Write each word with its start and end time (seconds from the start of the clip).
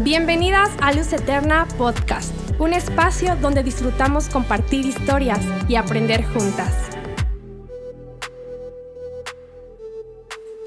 Bienvenidas 0.00 0.68
a 0.82 0.92
Luz 0.92 1.10
Eterna 1.14 1.66
Podcast, 1.78 2.30
un 2.60 2.74
espacio 2.74 3.34
donde 3.36 3.62
disfrutamos 3.62 4.28
compartir 4.28 4.84
historias 4.84 5.40
y 5.70 5.76
aprender 5.76 6.22
juntas. 6.22 6.90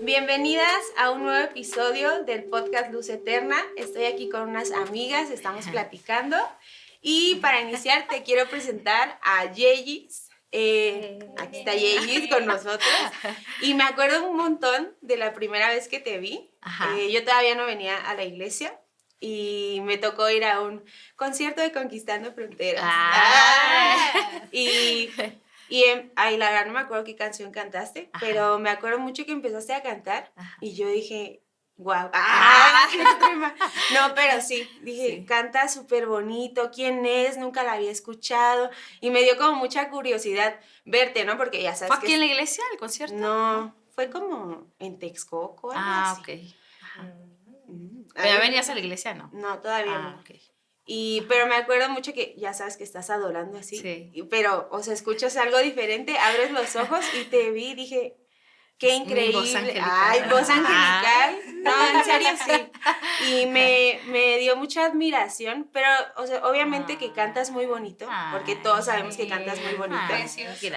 Bienvenidas 0.02 0.82
a 0.98 1.12
un 1.12 1.26
nuevo 1.26 1.46
episodio 1.46 2.24
del 2.24 2.46
podcast 2.46 2.92
Luz 2.92 3.10
Eterna. 3.10 3.58
Estoy 3.78 4.06
aquí 4.06 4.30
con 4.30 4.50
unas 4.50 4.72
amigas, 4.72 5.30
estamos 5.30 5.68
platicando. 5.68 6.36
Y 7.00 7.36
para 7.36 7.62
iniciar 7.62 8.08
te 8.08 8.24
quiero 8.24 8.50
presentar 8.50 9.20
a 9.22 9.54
Yeyis. 9.54 10.28
Eh, 10.52 11.20
aquí 11.38 11.60
está 11.60 11.76
Yeyis 11.76 12.32
con 12.32 12.48
nosotros. 12.48 12.90
Y 13.62 13.76
me 13.76 13.84
acuerdo 13.84 14.28
un 14.28 14.38
montón 14.38 14.96
de 15.02 15.18
la 15.18 15.36
primera 15.36 15.70
vez 15.70 15.88
que 15.88 16.00
te 16.00 16.18
vi. 16.18 16.50
Eh, 16.98 17.12
yo 17.12 17.24
todavía 17.24 17.54
no 17.54 17.68
venía 17.68 17.96
a 17.96 18.16
la 18.16 18.24
iglesia 18.24 18.79
y 19.20 19.82
me 19.84 19.98
tocó 19.98 20.30
ir 20.30 20.46
a 20.46 20.62
un 20.62 20.84
concierto 21.16 21.62
de 21.62 21.72
Conquistando 21.72 22.34
Fronteras. 22.34 22.84
Ah. 22.86 23.96
Y, 24.52 25.10
y 25.70 25.84
ay, 26.16 26.38
la 26.38 26.50
verdad 26.50 26.66
no 26.66 26.74
me 26.74 26.80
acuerdo 26.80 27.04
qué 27.04 27.16
canción 27.16 27.52
cantaste, 27.52 28.10
pero 28.20 28.60
me 28.60 28.70
acuerdo 28.70 29.00
mucho 29.00 29.26
que 29.26 29.32
empezaste 29.32 29.74
a 29.74 29.84
cantar 29.84 30.32
y 30.62 30.74
yo 30.76 30.88
dije, 30.88 31.44
wow. 31.78 32.10
Ah, 32.14 32.88
no, 33.94 34.16
pero 34.16 34.42
sí, 34.42 34.68
dije, 34.82 35.26
canta 35.26 35.68
súper 35.68 36.08
bonito, 36.08 36.72
¿quién 36.74 37.06
es? 37.06 37.38
Nunca 37.38 37.64
la 37.64 37.74
había 37.74 37.92
escuchado 37.92 38.70
y 39.02 39.12
me 39.12 39.22
dio 39.24 39.38
como 39.38 39.56
mucha 39.56 39.90
curiosidad 39.90 40.60
verte, 40.86 41.26
¿no? 41.26 41.38
Porque 41.38 41.62
ya 41.62 41.76
sabes. 41.76 41.94
¿Fue 41.96 42.04
aquí 42.04 42.14
en 42.14 42.22
la 42.22 42.26
iglesia 42.26 42.64
el 42.72 42.80
concierto? 42.80 43.16
No, 43.16 43.76
fue 43.94 44.10
como 44.10 44.68
en 44.80 44.98
Texcoco. 44.98 45.72
ah, 45.76 46.18
ok. 46.20 46.30
¿Pero 48.22 48.36
ya 48.36 48.42
venías 48.42 48.70
a 48.70 48.74
la 48.74 48.80
iglesia, 48.80 49.14
no? 49.14 49.30
No, 49.34 49.60
todavía 49.60 49.96
ah, 49.96 50.16
no. 50.18 50.24
Y, 50.92 51.22
pero 51.30 51.46
me 51.46 51.56
acuerdo 51.56 51.88
mucho 51.90 52.14
que 52.14 52.34
ya 52.36 52.52
sabes 52.54 52.76
que 52.76 52.84
estás 52.84 53.12
adorando 53.12 53.60
así. 53.60 53.78
Sí. 53.78 54.12
pero, 54.30 54.68
o 54.72 54.82
sea, 54.82 54.94
escuchas 54.94 55.38
algo 55.38 55.60
diferente, 55.60 56.18
abres 56.18 56.50
los 56.50 56.76
ojos 56.76 57.06
y 57.14 57.26
te 57.26 57.52
vi 57.52 57.68
y 57.68 57.76
dije, 57.76 58.18
qué 58.80 58.96
increíble. 58.96 59.34
Voz 59.34 59.54
Ay, 59.56 60.22
voz 60.28 60.50
angelical. 60.50 61.40
No, 61.62 62.00
en 62.00 62.04
serio 62.06 62.30
sí. 62.44 62.72
Y 63.30 63.46
me, 63.46 64.00
me, 64.08 64.38
dio 64.40 64.56
mucha 64.56 64.86
admiración, 64.86 65.70
pero, 65.72 65.90
o 66.16 66.26
sea, 66.26 66.44
obviamente 66.48 66.98
que 66.98 67.14
cantas 67.14 67.52
muy 67.52 67.68
bonito, 67.68 68.08
porque 68.32 68.56
todos 68.56 68.86
sabemos 68.86 69.16
que 69.16 69.28
cantas 69.28 69.62
muy 69.62 69.74
bonito. 69.74 70.02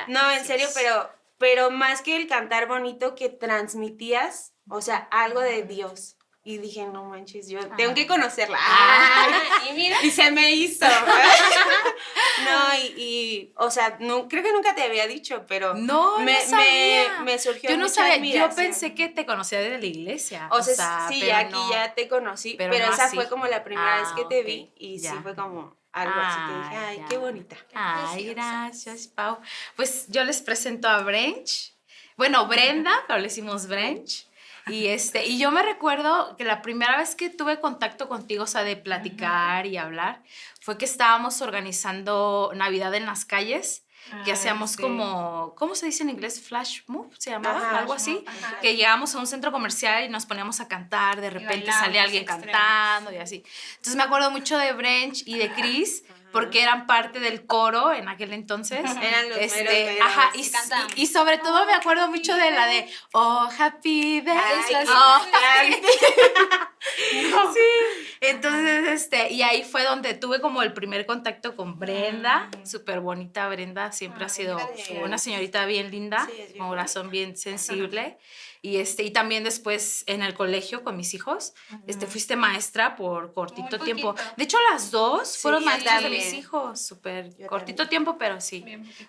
no, 0.09 0.31
en 0.31 0.45
serio, 0.45 0.69
pero, 0.75 1.11
pero 1.39 1.71
más 1.71 2.03
que 2.03 2.17
el 2.17 2.27
cantar 2.27 2.67
bonito, 2.69 3.15
que 3.15 3.31
transmitías, 3.31 4.53
o 4.69 4.83
sea, 4.83 5.09
algo 5.11 5.41
de 5.41 5.63
Dios. 5.63 6.19
Y 6.45 6.59
dije, 6.59 6.85
no 6.87 7.05
manches, 7.05 7.49
yo 7.49 7.61
tengo 7.77 7.95
que 7.95 8.05
conocerla. 8.09 8.59
y 9.71 9.75
mira. 9.75 9.97
Y 10.03 10.11
se 10.11 10.33
me 10.33 10.51
hizo. 10.51 10.87
no, 12.45 12.75
y, 12.83 13.01
y, 13.01 13.53
o 13.57 13.71
sea, 13.71 13.97
no, 14.01 14.27
creo 14.27 14.43
que 14.43 14.53
nunca 14.53 14.75
te 14.75 14.83
había 14.83 15.07
dicho, 15.07 15.45
pero 15.47 15.75
no, 15.75 16.19
me, 16.19 16.33
no 16.33 16.41
sabía. 16.41 17.19
Me, 17.19 17.33
me, 17.33 17.39
surgió 17.39 17.71
Yo 17.71 17.77
no 17.77 17.89
sabía, 17.89 18.49
yo 18.49 18.55
pensé 18.57 18.93
que 18.93 19.09
te 19.09 19.25
conocía 19.25 19.61
desde 19.61 19.79
la 19.79 19.87
iglesia. 19.87 20.49
O, 20.51 20.61
sea, 20.65 21.07
sí, 21.09 21.31
aquí 21.31 21.59
ya 21.71 21.95
te 21.95 22.09
conocí, 22.09 22.57
pero, 22.59 22.75
esa 22.75 23.09
fue 23.09 23.29
como 23.29 23.47
la 23.47 23.63
primera 23.63 24.01
vez 24.01 24.09
que 24.17 24.23
ah, 24.23 24.29
te 24.29 24.43
vi 24.43 24.73
y 24.77 24.99
sí 24.99 25.15
fue 25.23 25.37
como 25.37 25.77
algo 25.93 26.15
así 26.17 26.41
que 26.49 26.59
dije, 26.59 26.77
ah, 26.77 26.89
ay, 26.89 27.05
qué 27.09 27.19
bonita. 27.19 27.57
Ay, 27.73 28.35
gracias, 28.35 29.07
Pau. 29.07 29.39
Pues 29.77 30.07
yo 30.09 30.25
les 30.25 30.41
presento 30.41 30.89
a 30.89 31.03
Brench. 31.03 31.73
Bueno, 32.17 32.47
Brenda, 32.47 32.93
pero 33.07 33.19
le 33.19 33.25
decimos 33.25 33.69
Brench. 33.69 34.27
Y, 34.67 34.87
este, 34.87 35.27
y 35.27 35.39
yo 35.39 35.51
me 35.51 35.63
recuerdo 35.63 36.37
que 36.37 36.45
la 36.45 36.63
primera 36.63 36.97
vez 36.97 37.15
que 37.15 37.31
tuve 37.31 37.61
contacto 37.61 38.09
contigo, 38.09 38.45
o 38.45 38.47
sea, 38.47 38.63
de 38.63 38.77
platicar 38.77 39.67
y 39.67 39.77
hablar, 39.77 40.23
fue 40.61 40.79
que 40.79 40.85
estábamos 40.85 41.43
organizando 41.43 42.53
Navidad 42.55 42.95
en 42.95 43.07
las 43.07 43.25
calles 43.25 43.85
que 44.25 44.33
hacíamos 44.33 44.77
como, 44.77 45.55
¿cómo 45.57 45.75
se 45.75 45.87
dice 45.87 46.03
en 46.03 46.11
inglés? 46.11 46.43
Flash 46.43 46.81
move, 46.87 47.11
se 47.19 47.31
llamaba, 47.31 47.79
algo 47.79 47.93
así, 47.93 48.25
que 48.61 48.77
llegamos 48.77 49.15
a 49.15 49.19
un 49.19 49.27
centro 49.27 49.53
comercial 49.53 50.05
y 50.05 50.09
nos 50.09 50.27
poníamos 50.27 50.61
a 50.61 50.69
cantar, 50.69 51.21
de 51.21 51.31
repente 51.31 51.71
salía 51.73 52.03
alguien 52.03 52.25
cantando 52.25 53.13
y 53.13 53.17
así. 53.17 53.45
Entonces 53.77 53.97
me 53.97 54.03
acuerdo 54.03 54.31
mucho 54.31 54.59
de 54.59 54.73
Brench 54.73 55.23
y 55.27 55.39
de 55.39 55.53
Chris, 55.53 56.05
porque 56.33 56.63
eran 56.63 56.87
parte 56.87 57.21
del 57.21 57.47
coro 57.47 57.93
en 57.93 58.09
aquel 58.09 58.33
entonces. 58.33 58.81
Eran 59.03 59.29
los 59.29 59.39
este, 59.39 60.01
ajá, 60.01 60.31
y, 60.35 61.03
y, 61.03 61.07
sobre 61.07 61.39
todo 61.39 61.67
me 61.67 61.75
acuerdo 61.75 62.09
mucho 62.09 62.35
de 62.35 62.51
la 62.51 62.67
de 62.67 62.89
Oh, 63.13 63.49
Happy 63.59 64.21
Birthday. 64.21 64.87
Oh, 64.89 65.21
sí. 67.55 68.17
Entonces, 68.21 68.89
este, 68.89 69.33
y 69.33 69.43
ahí 69.43 69.63
fue 69.63 69.85
donde 69.85 70.15
tuve 70.15 70.41
como 70.41 70.63
el 70.63 70.73
primer 70.73 71.07
contacto 71.07 71.57
con 71.57 71.79
Brenda, 71.79 72.51
súper 72.65 73.01
bonita 73.01 73.49
Brenda, 73.49 73.93
siempre 73.93 74.25
ha 74.25 74.29
sido 74.29 74.59
una 75.03 75.19
señorita 75.19 75.67
bien 75.67 75.91
linda, 75.91 76.29
con 76.57 76.69
corazón 76.69 77.11
bien 77.11 77.37
sensible. 77.37 78.19
Y, 78.65 78.77
este, 78.77 79.03
y 79.03 79.11
también 79.11 79.43
después 79.43 80.05
en 80.07 80.23
el 80.23 80.35
colegio 80.35 80.85
con 80.85 80.97
mis 80.97 81.15
hijos, 81.15 81.53
este, 81.89 82.07
fuiste 82.07 82.37
maestra 82.37 82.95
por 82.95 83.35
cortito 83.35 83.81
tiempo. 83.81 84.15
De 84.37 84.45
hecho, 84.45 84.57
las 84.71 84.93
dos 84.93 85.37
fueron 85.37 85.65
maestras 85.65 86.05
de 86.05 86.11
mis 86.11 86.33
hijos, 86.33 86.81
súper 86.81 87.35
cortito 87.49 87.89
tiempo, 87.89 88.17
pero 88.19 88.41
sí. 88.41 88.65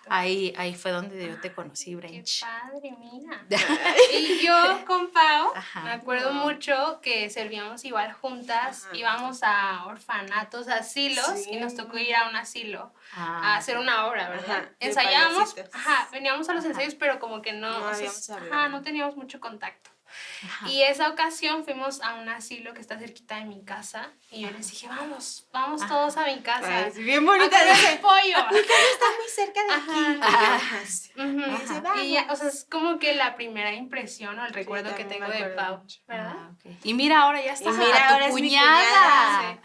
Ahí, 0.08 0.52
ahí 0.56 0.74
fue 0.74 0.90
donde 0.90 1.28
yo 1.28 1.40
te 1.40 1.52
conocí, 1.52 1.94
Brench. 1.94 2.40
Qué 2.40 2.46
padre, 2.46 2.96
mira. 2.98 3.46
y 4.12 4.44
yo 4.44 4.84
con 4.86 5.12
Pau, 5.12 5.52
me 5.84 5.92
acuerdo 5.92 6.32
mucho 6.32 6.98
que 7.00 7.30
servíamos 7.30 7.84
igual 7.84 8.12
juntas, 8.12 8.88
íbamos 8.92 9.44
a 9.44 9.84
orfanatos, 9.86 10.66
asilos, 10.66 11.46
y 11.48 11.58
nos 11.58 11.76
tocó 11.76 11.96
ir 11.96 12.16
a 12.16 12.28
un 12.28 12.34
asilo 12.34 12.92
a 13.16 13.54
ah, 13.54 13.56
hacer 13.56 13.78
una 13.78 14.08
obra, 14.08 14.28
¿verdad? 14.30 14.68
Ensayábamos, 14.80 15.54
ajá, 15.72 16.08
veníamos 16.10 16.48
a 16.48 16.54
los 16.54 16.64
ensayos, 16.64 16.96
pero 16.96 17.20
como 17.20 17.40
que 17.40 17.52
no, 17.52 17.92
no, 18.50 18.68
no 18.68 18.82
teníamos 18.82 19.16
mucho 19.16 19.38
contacto. 19.44 19.90
Y 20.66 20.82
esa 20.82 21.08
ocasión 21.08 21.64
fuimos 21.64 22.00
a 22.00 22.14
un 22.14 22.28
asilo 22.28 22.72
que 22.74 22.80
está 22.80 22.98
cerquita 22.98 23.36
de 23.36 23.44
mi 23.46 23.64
casa 23.64 24.12
y 24.30 24.42
yo 24.42 24.50
les 24.50 24.70
dije, 24.70 24.86
vamos, 24.88 25.48
vamos 25.52 25.86
todos 25.86 26.16
a 26.16 26.26
mi 26.26 26.40
casa. 26.40 26.90
bien 26.96 27.24
bonita. 27.24 27.56
A 27.56 28.00
pollo. 28.00 28.46
Mi 28.52 28.62
casa 28.62 28.88
está 28.92 29.06
muy 29.18 29.28
cerca 29.28 29.60
de 29.64 29.72
aquí. 31.92 32.02
Y 32.04 32.12
ya, 32.12 32.26
o 32.30 32.36
sea, 32.36 32.48
es 32.48 32.64
como 32.70 32.98
que 32.98 33.14
la 33.14 33.34
primera 33.34 33.72
impresión 33.72 34.38
o 34.38 34.46
el 34.46 34.52
recuerdo 34.52 34.94
que 34.94 35.04
tengo 35.04 35.28
de 35.28 35.44
Pau, 35.50 35.82
¿verdad? 36.06 36.36
Ah, 36.36 36.50
y 36.82 36.94
mira, 36.94 37.22
ahora 37.22 37.42
ya 37.42 37.52
está. 37.52 37.70
Y 37.70 37.72
mira, 37.72 38.08
ahora 38.10 38.26
es 38.26 38.32
cuñada. 38.32 39.60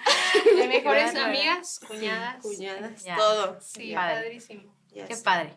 De 0.55 0.67
mejores 0.67 1.15
amigas, 1.15 1.79
cuñadas. 1.87 2.41
cuñadas, 2.41 3.03
todo. 3.17 3.59
Sí, 3.61 3.93
padrísimo. 3.93 4.75
Qué 4.93 5.15
padre. 5.23 5.55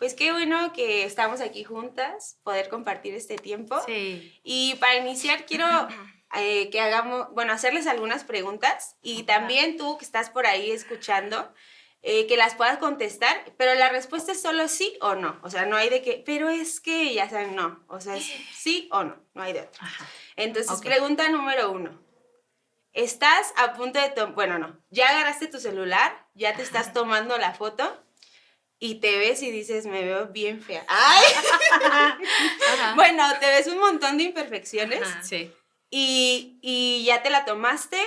Pues 0.00 0.14
qué 0.14 0.32
bueno 0.32 0.72
que 0.72 1.04
estamos 1.04 1.42
aquí 1.42 1.62
juntas, 1.62 2.38
poder 2.42 2.70
compartir 2.70 3.14
este 3.14 3.36
tiempo. 3.36 3.78
Sí. 3.84 4.40
Y 4.42 4.76
para 4.76 4.96
iniciar 4.96 5.44
quiero 5.44 5.66
eh, 6.36 6.70
que 6.70 6.80
hagamos, 6.80 7.28
bueno, 7.34 7.52
hacerles 7.52 7.86
algunas 7.86 8.24
preguntas 8.24 8.96
y 9.02 9.24
también 9.24 9.76
tú 9.76 9.98
que 9.98 10.06
estás 10.06 10.30
por 10.30 10.46
ahí 10.46 10.70
escuchando, 10.70 11.52
eh, 12.00 12.26
que 12.28 12.38
las 12.38 12.54
puedas 12.54 12.78
contestar, 12.78 13.52
pero 13.58 13.74
la 13.74 13.90
respuesta 13.90 14.32
es 14.32 14.40
solo 14.40 14.68
sí 14.68 14.96
o 15.02 15.16
no. 15.16 15.38
O 15.42 15.50
sea, 15.50 15.66
no 15.66 15.76
hay 15.76 15.90
de 15.90 16.00
que, 16.00 16.22
pero 16.24 16.48
es 16.48 16.80
que 16.80 17.12
ya 17.12 17.28
saben, 17.28 17.54
no. 17.54 17.84
O 17.88 18.00
sea, 18.00 18.16
es 18.16 18.24
sí 18.54 18.88
o 18.92 19.04
no, 19.04 19.22
no 19.34 19.42
hay 19.42 19.52
de 19.52 19.60
otra. 19.60 19.86
Entonces, 20.34 20.80
pregunta 20.80 21.28
número 21.28 21.70
uno. 21.70 22.02
Estás 22.94 23.52
a 23.58 23.74
punto 23.74 24.00
de 24.00 24.08
tomar, 24.08 24.34
bueno, 24.34 24.58
no, 24.58 24.80
ya 24.88 25.10
agarraste 25.10 25.46
tu 25.46 25.60
celular, 25.60 26.26
ya 26.32 26.56
te 26.56 26.62
estás 26.62 26.94
tomando 26.94 27.36
la 27.36 27.52
foto 27.52 28.02
y 28.82 28.96
te 28.96 29.18
ves 29.18 29.42
y 29.42 29.50
dices, 29.50 29.84
me 29.84 30.02
veo 30.02 30.28
bien 30.28 30.62
fea. 30.62 30.84
¡Ay! 30.88 31.24
bueno, 32.96 33.24
te 33.38 33.46
ves 33.46 33.66
un 33.66 33.78
montón 33.78 34.16
de 34.16 34.24
imperfecciones. 34.24 35.06
Sí. 35.22 35.52
Y, 35.90 37.04
ya 37.04 37.22
te 37.22 37.28
la 37.28 37.44
tomaste 37.44 37.98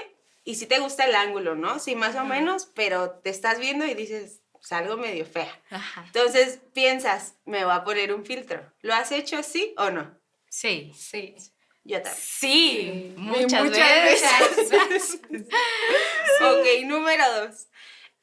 y 0.44 0.56
sí 0.56 0.66
te 0.66 0.80
gusta 0.80 1.06
el 1.06 1.14
ángulo, 1.14 1.54
¿no? 1.54 1.78
Sí, 1.80 1.96
más 1.96 2.16
o 2.16 2.26
menos, 2.26 2.70
pero 2.74 3.12
te 3.12 3.30
estás 3.30 3.60
viendo 3.60 3.86
y 3.86 3.94
dices, 3.94 4.42
salgo 4.62 4.98
medio 4.98 5.28
fea. 5.28 5.62
Entonces 6.08 6.60
piensas, 6.74 7.36
me 7.46 7.64
voy 7.64 7.74
a 7.74 7.84
poner 7.84 8.12
un 8.12 8.26
filtro. 8.26 8.74
¿Lo 8.82 8.96
has 8.96 9.12
hecho 9.12 9.44
sí 9.44 9.76
o 9.78 9.92
no? 9.92 10.20
Sí. 10.50 10.92
Sí. 10.98 11.36
Yo 11.84 12.02
también. 12.02 12.16
Sí, 12.18 13.14
muchas, 13.18 13.70
veces. 13.70 15.20
ok, 16.42 16.86
número 16.86 17.24
dos. 17.42 17.68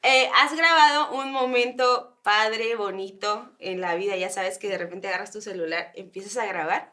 Eh, 0.03 0.29
¿Has 0.35 0.55
grabado 0.55 1.11
un 1.11 1.31
momento 1.31 2.17
padre, 2.23 2.75
bonito 2.75 3.51
en 3.59 3.81
la 3.81 3.95
vida? 3.95 4.15
Ya 4.15 4.29
sabes 4.29 4.57
que 4.57 4.67
de 4.67 4.77
repente 4.77 5.07
agarras 5.07 5.31
tu 5.31 5.41
celular, 5.41 5.91
empiezas 5.95 6.37
a 6.37 6.45
grabar 6.45 6.91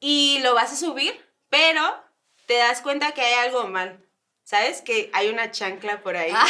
y 0.00 0.40
lo 0.42 0.54
vas 0.54 0.72
a 0.72 0.76
subir, 0.76 1.14
pero 1.48 1.82
te 2.46 2.54
das 2.54 2.80
cuenta 2.80 3.12
que 3.12 3.20
hay 3.22 3.46
algo 3.46 3.68
mal. 3.68 4.04
¿Sabes? 4.42 4.80
Que 4.80 5.10
hay 5.12 5.28
una 5.28 5.50
chancla 5.50 6.00
por 6.00 6.16
ahí. 6.16 6.32
Ah. 6.34 6.46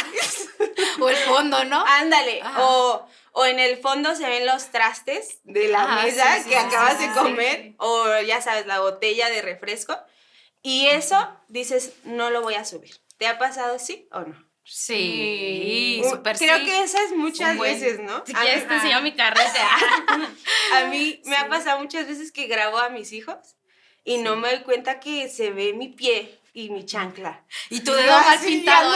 o 1.01 1.09
el 1.09 1.17
fondo, 1.17 1.65
¿no? 1.65 1.83
Ándale. 1.85 2.41
O, 2.57 3.05
o, 3.33 3.45
en 3.45 3.59
el 3.59 3.75
fondo 3.75 4.15
se 4.15 4.25
ven 4.25 4.45
los 4.45 4.71
trastes 4.71 5.41
de 5.43 5.67
la 5.67 5.85
mesa 6.01 6.45
que 6.47 6.55
acabas 6.55 6.97
de 6.97 7.11
comer. 7.11 7.73
O 7.77 8.21
ya 8.21 8.41
sabes, 8.41 8.65
la 8.67 8.79
botella 8.79 9.29
de 9.29 9.41
refresco. 9.41 9.97
Y 10.61 10.87
eso 10.87 11.17
dices, 11.49 11.91
no 12.05 12.29
lo 12.29 12.41
voy 12.41 12.55
a 12.55 12.63
subir. 12.63 12.95
¿Te 13.17 13.27
ha 13.27 13.37
pasado 13.37 13.79
sí 13.79 14.07
o 14.13 14.21
no? 14.21 14.48
Sí, 14.71 16.01
súper 16.07 16.37
Creo 16.37 16.59
que 16.59 16.83
esas 16.83 17.11
muchas 17.13 17.57
veces, 17.57 17.99
¿no? 17.99 18.23
Si 18.23 18.33
quieres 18.33 18.67
te 18.67 18.75
enseño 18.75 19.01
mi 19.01 19.15
carrete. 19.15 19.59
a 20.73 20.85
mí 20.85 21.19
me 21.25 21.35
ha 21.37 21.49
pasado 21.49 21.79
muchas 21.79 22.07
veces 22.07 22.31
que 22.31 22.45
grabo 22.45 22.77
a 22.77 22.89
mis 22.89 23.11
hijos 23.11 23.57
y 24.03 24.19
no 24.19 24.35
me 24.35 24.49
doy 24.49 24.59
cuenta 24.59 24.99
que 24.99 25.27
se 25.27 25.49
ve 25.49 25.73
mi 25.73 25.87
pie 25.87 26.39
y 26.53 26.69
mi 26.69 26.85
chancla. 26.85 27.43
Y 27.71 27.79
tu 27.79 27.91
dedo 27.91 28.11
mal 28.11 28.39
pintado. 28.39 28.93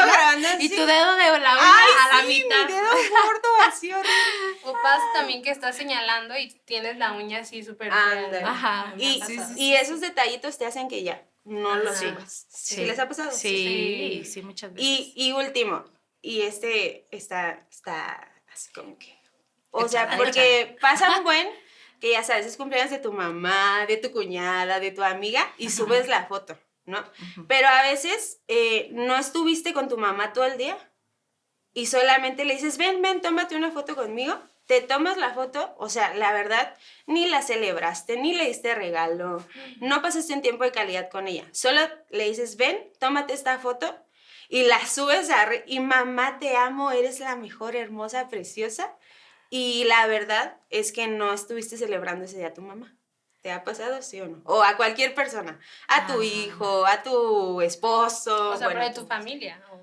Y 0.60 0.70
tu 0.70 0.86
dedo 0.86 1.16
de 1.16 1.40
la 1.40 1.56
uña 1.56 2.06
a 2.06 2.18
la 2.18 2.24
mitad. 2.24 2.68
Mi 2.68 2.74
dedo 2.74 2.90
gordo, 2.90 3.50
así 3.68 3.92
horrible. 3.92 4.60
O 4.66 4.74
pasa 4.74 5.06
también 5.16 5.42
que 5.42 5.50
estás 5.50 5.76
señalando 5.76 6.38
y 6.38 6.50
tienes 6.66 6.98
la 6.98 7.14
uña 7.14 7.40
así 7.40 7.64
súper 7.64 7.92
Ajá. 7.92 8.94
Y, 9.00 9.22
y 9.56 9.74
esos 9.74 10.02
detallitos 10.02 10.60
te 10.60 10.68
hacen 10.68 10.88
que 10.88 11.04
ya 11.04 11.24
no 11.46 11.76
lo 11.76 11.94
subas. 11.94 12.48
Sí. 12.50 12.86
les 12.86 13.00
ha 13.00 13.08
pasado? 13.08 13.32
Sí, 13.32 14.24
sí, 14.26 14.42
muchas 14.42 14.74
veces. 14.74 14.88
Y, 14.88 15.14
y 15.16 15.32
último, 15.32 15.84
y 16.22 16.42
este 16.42 17.06
está, 17.16 17.68
está 17.70 18.44
así 18.52 18.72
como 18.74 18.98
que. 18.98 19.18
O 19.72 19.88
sea, 19.88 20.18
porque 20.18 20.78
pasa 20.80 21.18
un 21.18 21.24
buen 21.24 21.48
que 22.00 22.12
ya 22.12 22.24
sabes, 22.24 22.46
es 22.46 22.58
cumpleaños 22.58 22.92
de 22.92 23.00
tu 23.00 23.12
mamá, 23.12 23.86
de 23.88 23.98
tu 23.98 24.12
cuñada, 24.12 24.80
de 24.80 24.92
tu 24.92 25.04
amiga 25.04 25.54
y 25.58 25.70
subes 25.70 26.08
la 26.08 26.26
foto. 26.26 26.58
¿no? 26.86 27.04
Pero 27.48 27.68
a 27.68 27.84
veces 27.84 28.42
eh, 28.48 28.90
no 28.92 29.16
estuviste 29.16 29.74
con 29.74 29.88
tu 29.88 29.98
mamá 29.98 30.34
todo 30.34 30.46
el 30.46 30.58
día 30.58 30.78
y 31.74 31.88
solamente 31.88 32.46
le 32.46 32.54
dices, 32.56 32.78
ven, 32.78 33.02
ven, 33.02 33.22
tómate 33.22 33.56
una 33.56 33.72
foto 33.72 33.96
conmigo. 33.96 34.40
Te 34.66 34.82
tomas 34.82 35.18
la 35.18 35.34
foto, 35.34 35.76
o 35.78 35.90
sea, 35.90 36.14
la 36.14 36.32
verdad, 36.32 36.76
ni 37.06 37.28
la 37.28 37.42
celebraste, 37.42 38.16
ni 38.18 38.34
le 38.34 38.46
diste 38.46 38.74
regalo, 38.76 39.46
no 39.82 40.02
pasaste 40.02 40.34
un 40.34 40.42
tiempo 40.42 40.64
de 40.64 40.72
calidad 40.72 41.10
con 41.10 41.28
ella. 41.28 41.46
Solo 41.52 41.82
le 42.10 42.30
dices, 42.30 42.56
ven, 42.56 42.92
tómate 42.98 43.34
esta 43.34 43.60
foto 43.60 43.94
y 44.48 44.64
la 44.64 44.86
subes 44.86 45.30
a... 45.30 45.50
Y 45.66 45.80
mamá, 45.80 46.40
te 46.40 46.56
amo, 46.56 46.92
eres 46.92 47.20
la 47.20 47.36
mejor, 47.36 47.76
hermosa, 47.76 48.30
preciosa. 48.30 48.96
Y 49.50 49.84
la 49.84 50.08
verdad 50.08 50.58
es 50.70 50.92
que 50.92 51.08
no 51.08 51.34
estuviste 51.34 51.78
celebrando 51.78 52.26
ese 52.26 52.38
día 52.38 52.48
a 52.48 52.54
tu 52.54 52.62
mamá. 52.62 52.96
¿Te 53.42 53.52
ha 53.52 53.66
pasado, 53.66 54.02
sí 54.02 54.22
o 54.22 54.28
no? 54.28 54.42
O 54.46 54.64
a 54.64 54.78
cualquier 54.78 55.14
persona, 55.14 55.60
a 55.90 56.08
tu 56.08 56.22
hijo, 56.22 56.86
a 56.86 57.04
tu 57.04 57.60
esposo. 57.60 58.52
O 58.52 58.58
sea, 58.58 58.68
bueno, 58.68 58.82
de 58.82 58.94
tu 58.94 59.06
familia. 59.06 59.58
No, 59.58 59.83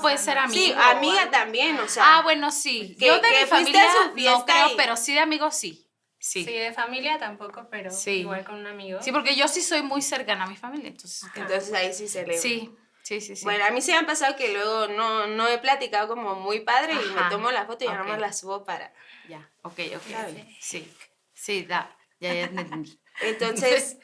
puede 0.00 0.18
ser 0.18 0.38
amigo. 0.38 0.60
Sí, 0.60 0.74
amiga 0.76 1.30
también, 1.30 1.78
o 1.78 1.88
sea. 1.88 2.18
Ah, 2.18 2.22
bueno, 2.22 2.50
sí. 2.50 2.96
Yo 2.98 3.20
de 3.20 3.30
mi 3.30 3.46
familia 3.46 3.84
no 4.14 4.44
creo, 4.44 4.76
pero 4.76 4.96
sí 4.96 5.14
de 5.14 5.20
amigos 5.20 5.56
sí. 5.56 5.84
Sí. 6.20 6.44
sí, 6.44 6.52
de 6.52 6.72
familia 6.72 7.16
tampoco, 7.16 7.68
pero 7.70 7.90
igual 8.06 8.44
con 8.44 8.56
un 8.56 8.66
amigo. 8.66 9.00
Sí, 9.00 9.12
porque 9.12 9.36
yo 9.36 9.46
sí 9.46 9.62
soy 9.62 9.82
muy 9.82 10.02
cercana 10.02 10.44
a 10.44 10.46
mi 10.48 10.56
familia, 10.56 10.88
entonces. 10.88 11.22
Entonces 11.34 11.72
ahí 11.72 11.94
sí 11.94 12.08
se 12.08 12.26
le. 12.26 12.36
Sí, 12.36 12.74
sí, 13.02 13.20
sí, 13.20 13.36
sí. 13.36 13.44
Bueno, 13.44 13.64
a 13.64 13.70
mí 13.70 13.80
sí 13.80 13.92
me 13.92 13.98
han 13.98 14.06
pasado 14.06 14.34
que 14.34 14.52
luego 14.52 14.88
no, 14.88 15.28
no 15.28 15.46
he 15.46 15.58
platicado 15.58 16.08
como 16.08 16.34
muy 16.34 16.60
padre 16.60 16.94
y 16.94 17.14
me 17.14 17.22
tomo 17.30 17.52
la 17.52 17.66
foto 17.66 17.84
y 17.84 17.86
okay. 17.86 17.98
nada 17.98 18.08
más 18.08 18.20
la 18.20 18.32
subo 18.32 18.64
para. 18.64 18.92
Ya, 19.28 19.48
ok, 19.62 19.78
ok. 19.94 20.38
Sí, 20.60 20.92
sí, 21.34 21.62
da. 21.62 21.96
Ya, 22.18 22.34
ya 22.34 22.44
entendí. 22.44 23.00
Entonces, 23.20 23.98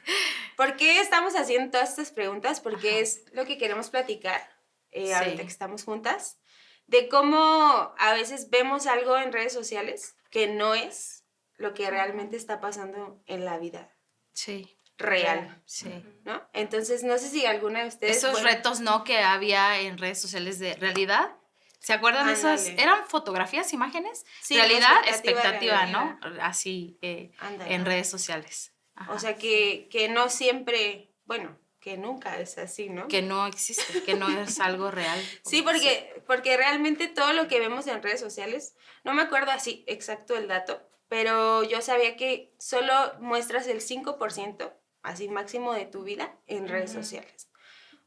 ¿por 0.57 0.77
qué 0.77 1.01
estamos 1.01 1.35
haciendo 1.35 1.73
todas 1.73 1.91
estas 1.91 2.13
preguntas? 2.13 2.61
Porque 2.61 3.01
es 3.01 3.25
lo 3.33 3.45
que 3.45 3.59
queremos 3.59 3.91
platicar 3.91 4.54
eh, 4.95 5.15
ahorita 5.15 5.43
que 5.43 5.49
estamos 5.49 5.85
juntas, 5.85 6.39
de 6.87 7.09
cómo 7.09 7.95
a 7.99 8.13
veces 8.15 8.51
vemos 8.51 8.87
algo 8.87 9.17
en 9.19 9.33
redes 9.33 9.53
sociales 9.53 10.17
que 10.31 10.47
no 10.47 10.75
es 10.75 11.25
lo 11.57 11.75
que 11.75 11.91
realmente 11.91 12.37
está 12.37 12.61
pasando 12.61 13.23
en 13.27 13.45
la 13.45 13.59
vida. 13.59 13.95
Sí. 14.33 14.79
Real. 14.97 15.61
Sí. 15.67 15.91
¿No? 16.25 16.49
Entonces, 16.53 17.03
no 17.03 17.19
sé 17.19 17.29
si 17.29 17.45
alguna 17.47 17.83
de 17.83 17.89
ustedes. 17.89 18.17
Esos 18.17 18.43
retos, 18.43 18.81
¿no? 18.81 19.03
Que 19.03 19.19
había 19.19 19.81
en 19.81 19.99
redes 19.99 20.21
sociales 20.21 20.59
de 20.59 20.75
realidad 20.75 21.37
¿Se 21.85 21.93
acuerdan 21.93 22.29
de 22.29 22.33
esas? 22.33 22.69
¿Eran 22.79 23.07
fotografías, 23.07 23.75
imágenes? 23.75 24.25
Sí, 24.41 24.57
realidad, 24.57 25.07
expectativa, 25.07 25.85
¿no? 25.85 26.19
Así 26.41 26.99
eh, 27.03 27.33
en 27.67 27.85
redes 27.85 28.09
sociales. 28.09 28.73
O 29.11 29.19
sea, 29.19 29.37
que, 29.37 29.87
que 29.91 30.09
no 30.09 30.31
siempre, 30.31 31.13
bueno, 31.27 31.59
que 31.85 31.99
nunca 31.99 32.41
es 32.41 32.57
así, 32.57 32.89
¿no? 32.89 33.09
Que 33.09 33.21
no 33.21 33.47
existe, 33.47 34.03
que 34.05 34.15
no 34.15 34.27
es 34.41 34.59
algo 34.59 34.91
real. 34.91 35.21
Sí, 35.45 35.61
porque, 35.61 36.23
porque 36.27 36.57
realmente 36.57 37.09
todo 37.09 37.35
lo 37.35 37.47
que 37.47 37.61
vemos 37.61 37.87
en 37.87 38.03
redes 38.03 38.21
sociales, 38.21 38.75
no 39.05 39.13
me 39.13 39.21
acuerdo 39.21 39.51
así 39.51 39.85
exacto 39.87 40.35
el 40.35 40.49
dato, 40.49 40.81
pero 41.09 41.63
yo 41.63 41.83
sabía 41.83 42.17
que 42.17 42.55
solo 42.59 42.95
muestras 43.21 43.67
el 43.67 43.83
5%, 43.83 44.73
así 45.03 45.29
máximo 45.29 45.75
de 45.75 45.85
tu 45.85 46.05
vida, 46.05 46.35
en 46.47 46.69
redes 46.69 46.91
sociales. 46.91 47.51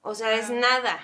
O 0.02 0.16
sea, 0.16 0.34
es 0.34 0.50
nada. 0.50 1.00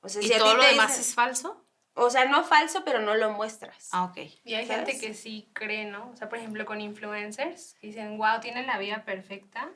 O 0.00 0.08
sea, 0.08 0.22
¿Y 0.22 0.30
todo 0.30 0.56
lo 0.56 0.64
demás 0.64 0.98
es 0.98 1.14
falso? 1.14 1.62
O 1.92 2.08
sea, 2.08 2.24
no 2.24 2.42
falso, 2.42 2.84
pero 2.86 3.00
no 3.00 3.16
lo 3.16 3.32
muestras. 3.32 3.90
Ah, 3.92 4.04
ok. 4.04 4.16
Y 4.44 4.54
hay 4.54 4.66
gente 4.66 4.98
que 4.98 5.12
sí 5.12 5.50
cree, 5.52 5.84
¿no? 5.84 6.08
O 6.08 6.16
sea, 6.16 6.30
por 6.30 6.38
ejemplo, 6.38 6.64
con 6.64 6.80
influencers, 6.80 7.76
dicen, 7.82 8.16
wow, 8.16 8.40
tienen 8.40 8.66
la 8.66 8.78
vida 8.78 9.04
perfecta. 9.04 9.70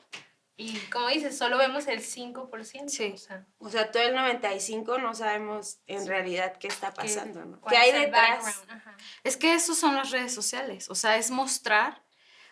Y 0.59 0.75
como 0.91 1.07
dices, 1.09 1.37
solo 1.37 1.57
vemos 1.57 1.85
el 1.87 1.99
5%. 1.99 2.89
Sí. 2.89 3.11
O 3.13 3.17
sea, 3.17 3.45
o 3.59 3.69
sea 3.69 3.91
todo 3.91 4.01
el 4.01 4.15
95% 4.15 4.99
no 4.99 5.13
sabemos 5.13 5.77
en 5.85 6.07
realidad 6.07 6.57
qué 6.57 6.67
está 6.67 6.93
pasando, 6.93 7.45
¿no? 7.45 7.61
¿Qué 7.61 7.77
hay 7.77 7.91
detrás? 7.91 8.63
Es 9.23 9.37
que 9.37 9.53
eso 9.53 9.75
son 9.75 9.95
las 9.95 10.09
redes 10.09 10.33
sociales. 10.33 10.89
O 10.89 10.95
sea, 10.95 11.17
es 11.17 11.29
mostrar 11.29 12.03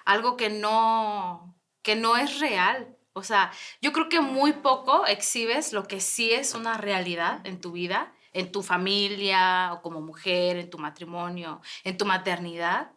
algo 0.06 0.38
que 0.38 0.50
no, 0.50 1.56
que 1.82 1.96
no 1.96 2.16
es 2.16 2.40
real. 2.40 2.96
O 3.14 3.24
sea, 3.24 3.52
yo 3.82 3.92
creo 3.92 4.08
que 4.08 4.22
muy 4.22 4.54
poco 4.54 5.08
exhibes 5.08 5.74
lo 5.74 5.88
que 5.88 6.00
sí 6.00 6.32
es 6.32 6.54
una 6.54 6.78
realidad 6.78 7.42
en 7.44 7.60
tu 7.60 7.72
vida 7.72 8.14
en 8.36 8.52
tu 8.52 8.62
familia 8.62 9.72
o 9.74 9.82
como 9.82 10.02
mujer, 10.02 10.58
en 10.58 10.70
tu 10.70 10.78
matrimonio, 10.78 11.62
en 11.86 11.98
tu 11.98 12.06
maternidad. 12.06 12.92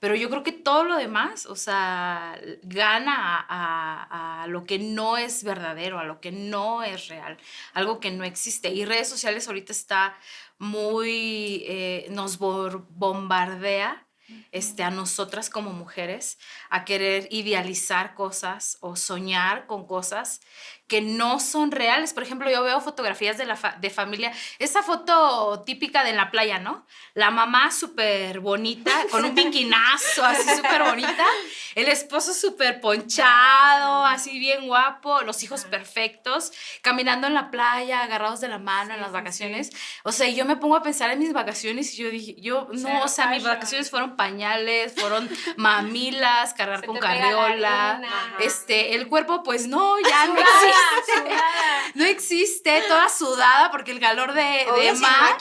Pero 0.00 0.14
yo 0.14 0.28
creo 0.30 0.42
que 0.42 0.52
todo 0.52 0.84
lo 0.84 0.96
demás, 0.96 1.46
o 1.46 1.56
sea, 1.56 2.38
gana 2.62 3.46
a, 3.48 4.46
lo 4.48 4.64
que 4.64 4.78
no 4.78 5.16
es 5.16 5.44
verdadero, 5.44 5.98
a 5.98 6.04
lo 6.04 6.20
que 6.20 6.32
no 6.32 6.82
es 6.82 7.08
real, 7.08 7.38
algo 7.74 8.00
que 8.00 8.10
no 8.10 8.24
existe. 8.24 8.70
Y 8.70 8.84
redes 8.84 9.08
sociales 9.08 9.46
ahorita 9.46 9.72
está 9.72 10.16
muy, 10.58 11.64
eh, 11.66 12.06
nos 12.10 12.38
bombardea 12.38 14.06
este, 14.50 14.82
a 14.82 14.90
nosotras 14.90 15.50
como 15.50 15.72
mujeres 15.72 16.38
a 16.70 16.84
querer 16.84 17.28
idealizar 17.30 18.14
cosas 18.14 18.78
o 18.80 18.96
soñar 18.96 19.66
con 19.66 19.86
cosas 19.86 20.40
que 20.92 21.00
no 21.00 21.40
son 21.40 21.70
reales. 21.70 22.12
Por 22.12 22.22
ejemplo, 22.22 22.50
yo 22.50 22.62
veo 22.62 22.78
fotografías 22.82 23.38
de, 23.38 23.46
la 23.46 23.58
de 23.80 23.88
familia, 23.88 24.30
esa 24.58 24.82
foto 24.82 25.62
típica 25.64 26.04
de 26.04 26.12
la 26.12 26.30
playa, 26.30 26.58
¿no? 26.58 26.84
La 27.14 27.30
mamá 27.30 27.70
súper 27.70 28.40
bonita, 28.40 28.90
con 29.10 29.24
un 29.24 29.34
piquinazo, 29.34 30.22
así 30.22 30.54
súper 30.54 30.82
bonita, 30.82 31.24
el 31.76 31.88
esposo 31.88 32.34
súper 32.34 32.82
ponchado, 32.82 34.04
así 34.04 34.38
bien 34.38 34.66
guapo, 34.66 35.22
los 35.22 35.42
hijos 35.42 35.64
perfectos, 35.64 36.52
caminando 36.82 37.26
en 37.26 37.32
la 37.32 37.50
playa, 37.50 38.02
agarrados 38.02 38.42
de 38.42 38.48
la 38.48 38.58
mano 38.58 38.92
en 38.92 39.00
las 39.00 39.12
vacaciones. 39.12 39.70
O 40.02 40.12
sea, 40.12 40.28
yo 40.28 40.44
me 40.44 40.56
pongo 40.56 40.76
a 40.76 40.82
pensar 40.82 41.10
en 41.10 41.20
mis 41.20 41.32
vacaciones 41.32 41.94
y 41.94 42.02
yo 42.02 42.10
dije, 42.10 42.34
yo, 42.38 42.68
no, 42.70 43.04
o 43.04 43.08
sea, 43.08 43.28
mis 43.28 43.44
vacaciones 43.44 43.88
fueron 43.88 44.14
pañales, 44.14 44.92
fueron 44.94 45.30
mamilas, 45.56 46.52
cargar 46.52 46.84
con 46.84 46.98
carriola, 46.98 48.02
este, 48.40 48.94
el 48.94 49.08
cuerpo, 49.08 49.42
pues 49.42 49.66
no, 49.66 49.98
ya 50.00 50.26
no 50.26 50.34
existe 50.38 50.81
no 51.94 52.04
existe, 52.04 52.82
toda 52.88 53.08
sudada 53.08 53.70
porque 53.70 53.92
el 53.92 54.00
calor 54.00 54.32
de, 54.32 54.42
de 54.42 54.92
mar 54.94 55.36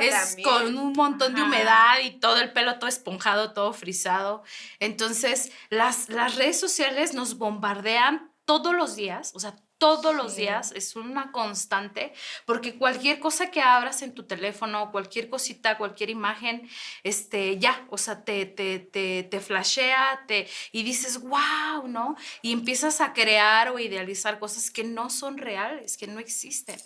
es 0.00 0.36
con 0.42 0.76
un 0.76 0.92
montón 0.92 1.34
de 1.34 1.42
humedad 1.42 1.98
y 2.02 2.18
todo 2.18 2.38
el 2.38 2.52
pelo 2.52 2.78
todo 2.78 2.88
esponjado, 2.88 3.52
todo 3.52 3.72
frisado. 3.72 4.42
Entonces, 4.80 5.52
las, 5.70 6.08
las 6.08 6.36
redes 6.36 6.58
sociales 6.58 7.14
nos 7.14 7.38
bombardean 7.38 8.30
todos 8.44 8.74
los 8.74 8.96
días, 8.96 9.32
o 9.34 9.40
sea, 9.40 9.56
todos 9.84 10.14
los 10.14 10.36
días, 10.36 10.72
es 10.74 10.96
una 10.96 11.30
constante, 11.30 12.14
porque 12.46 12.76
cualquier 12.76 13.20
cosa 13.20 13.50
que 13.50 13.60
abras 13.60 14.00
en 14.00 14.14
tu 14.14 14.22
teléfono, 14.22 14.90
cualquier 14.90 15.28
cosita, 15.28 15.76
cualquier 15.76 16.08
imagen, 16.08 16.66
este, 17.02 17.58
ya, 17.58 17.86
o 17.90 17.98
sea, 17.98 18.24
te, 18.24 18.46
te, 18.46 18.78
te, 18.78 19.24
te 19.24 19.40
flashea 19.40 20.24
te, 20.26 20.48
y 20.72 20.84
dices, 20.84 21.20
wow, 21.20 21.86
¿no? 21.86 22.16
Y 22.40 22.54
empiezas 22.54 23.02
a 23.02 23.12
crear 23.12 23.68
o 23.68 23.78
idealizar 23.78 24.38
cosas 24.38 24.70
que 24.70 24.84
no 24.84 25.10
son 25.10 25.36
reales, 25.36 25.98
que 25.98 26.06
no 26.06 26.18
existen. 26.18 26.80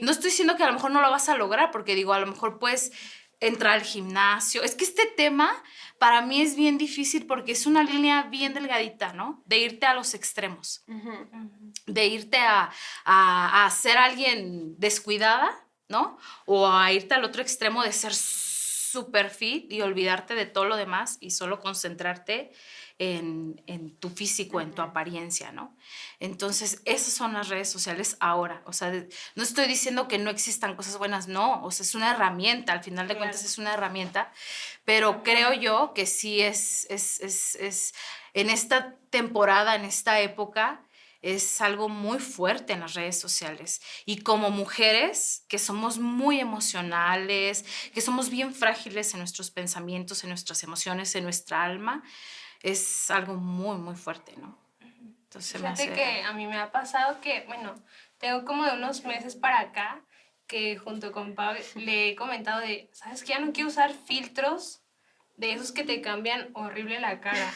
No 0.00 0.12
estoy 0.12 0.30
diciendo 0.30 0.56
que 0.56 0.62
a 0.62 0.68
lo 0.68 0.74
mejor 0.74 0.92
no 0.92 1.00
lo 1.00 1.10
vas 1.10 1.28
a 1.28 1.36
lograr, 1.36 1.72
porque 1.72 1.96
digo, 1.96 2.12
a 2.12 2.20
lo 2.20 2.28
mejor 2.28 2.60
puedes 2.60 2.92
entrar 3.40 3.72
al 3.72 3.82
gimnasio. 3.82 4.62
Es 4.62 4.76
que 4.76 4.84
este 4.84 5.06
tema 5.16 5.60
para 6.04 6.20
mí 6.20 6.42
es 6.42 6.54
bien 6.54 6.76
difícil 6.76 7.24
porque 7.24 7.52
es 7.52 7.64
una 7.64 7.82
línea 7.82 8.24
bien 8.24 8.52
delgadita, 8.52 9.14
¿no? 9.14 9.42
De 9.46 9.56
irte 9.56 9.86
a 9.86 9.94
los 9.94 10.12
extremos, 10.12 10.84
de 11.86 12.06
irte 12.06 12.36
a, 12.36 12.70
a, 13.06 13.64
a, 13.64 13.70
ser 13.70 13.96
alguien 13.96 14.78
descuidada, 14.78 15.66
¿no? 15.88 16.18
O 16.44 16.68
a 16.68 16.92
irte 16.92 17.14
al 17.14 17.24
otro 17.24 17.40
extremo 17.40 17.82
de 17.82 17.90
ser 17.90 18.12
súper 18.12 19.30
fit 19.30 19.72
y 19.72 19.80
olvidarte 19.80 20.34
de 20.34 20.44
todo 20.44 20.66
lo 20.66 20.76
demás 20.76 21.16
y 21.20 21.30
solo 21.30 21.58
concentrarte 21.58 22.52
en, 22.98 23.62
en 23.66 23.96
tu 23.96 24.08
físico, 24.08 24.60
en 24.60 24.72
tu 24.72 24.82
apariencia, 24.82 25.50
¿no? 25.50 25.76
Entonces, 26.20 26.80
esas 26.84 27.12
son 27.12 27.32
las 27.32 27.48
redes 27.48 27.68
sociales 27.68 28.16
ahora. 28.20 28.62
O 28.66 28.72
sea, 28.72 28.92
no 29.34 29.42
estoy 29.42 29.66
diciendo 29.66 30.06
que 30.06 30.18
no 30.18 30.30
existan 30.30 30.76
cosas 30.76 30.96
buenas, 30.98 31.26
no, 31.26 31.62
o 31.64 31.70
sea, 31.70 31.84
es 31.84 31.94
una 31.94 32.12
herramienta, 32.12 32.72
al 32.72 32.84
final 32.84 33.08
de 33.08 33.16
cuentas 33.16 33.44
es 33.44 33.58
una 33.58 33.74
herramienta, 33.74 34.32
pero 34.84 35.22
creo 35.22 35.52
yo 35.54 35.92
que 35.94 36.06
sí 36.06 36.40
es, 36.40 36.86
es, 36.88 37.20
es, 37.20 37.56
es 37.56 37.94
en 38.32 38.50
esta 38.50 38.96
temporada, 39.10 39.74
en 39.74 39.84
esta 39.84 40.20
época, 40.20 40.84
es 41.24 41.62
algo 41.62 41.88
muy 41.88 42.18
fuerte 42.18 42.74
en 42.74 42.80
las 42.80 42.92
redes 42.92 43.18
sociales. 43.18 43.80
Y 44.04 44.18
como 44.18 44.50
mujeres 44.50 45.46
que 45.48 45.58
somos 45.58 45.98
muy 45.98 46.38
emocionales, 46.38 47.64
que 47.94 48.02
somos 48.02 48.28
bien 48.28 48.54
frágiles 48.54 49.14
en 49.14 49.20
nuestros 49.20 49.50
pensamientos, 49.50 50.22
en 50.22 50.28
nuestras 50.28 50.62
emociones, 50.62 51.14
en 51.14 51.24
nuestra 51.24 51.64
alma, 51.64 52.02
es 52.64 53.10
algo 53.10 53.34
muy, 53.34 53.76
muy 53.76 53.94
fuerte, 53.94 54.34
¿no? 54.38 54.58
Entonces, 54.80 55.60
Fíjate 55.60 55.92
que 55.92 56.22
a 56.22 56.32
mí 56.32 56.46
me 56.46 56.56
ha 56.56 56.72
pasado 56.72 57.20
que, 57.20 57.44
bueno, 57.46 57.74
tengo 58.18 58.44
como 58.46 58.64
de 58.64 58.72
unos 58.72 59.04
meses 59.04 59.36
para 59.36 59.60
acá 59.60 60.02
que 60.46 60.78
junto 60.78 61.12
con 61.12 61.34
Pau 61.34 61.54
le 61.76 62.08
he 62.08 62.16
comentado 62.16 62.60
de, 62.60 62.88
¿sabes 62.92 63.22
qué? 63.22 63.34
Ya 63.34 63.38
no 63.38 63.52
quiero 63.52 63.68
usar 63.68 63.92
filtros 63.92 64.82
de 65.36 65.52
esos 65.52 65.72
que 65.72 65.84
te 65.84 66.00
cambian 66.00 66.50
horrible 66.54 67.00
la 67.00 67.20
cara. 67.20 67.52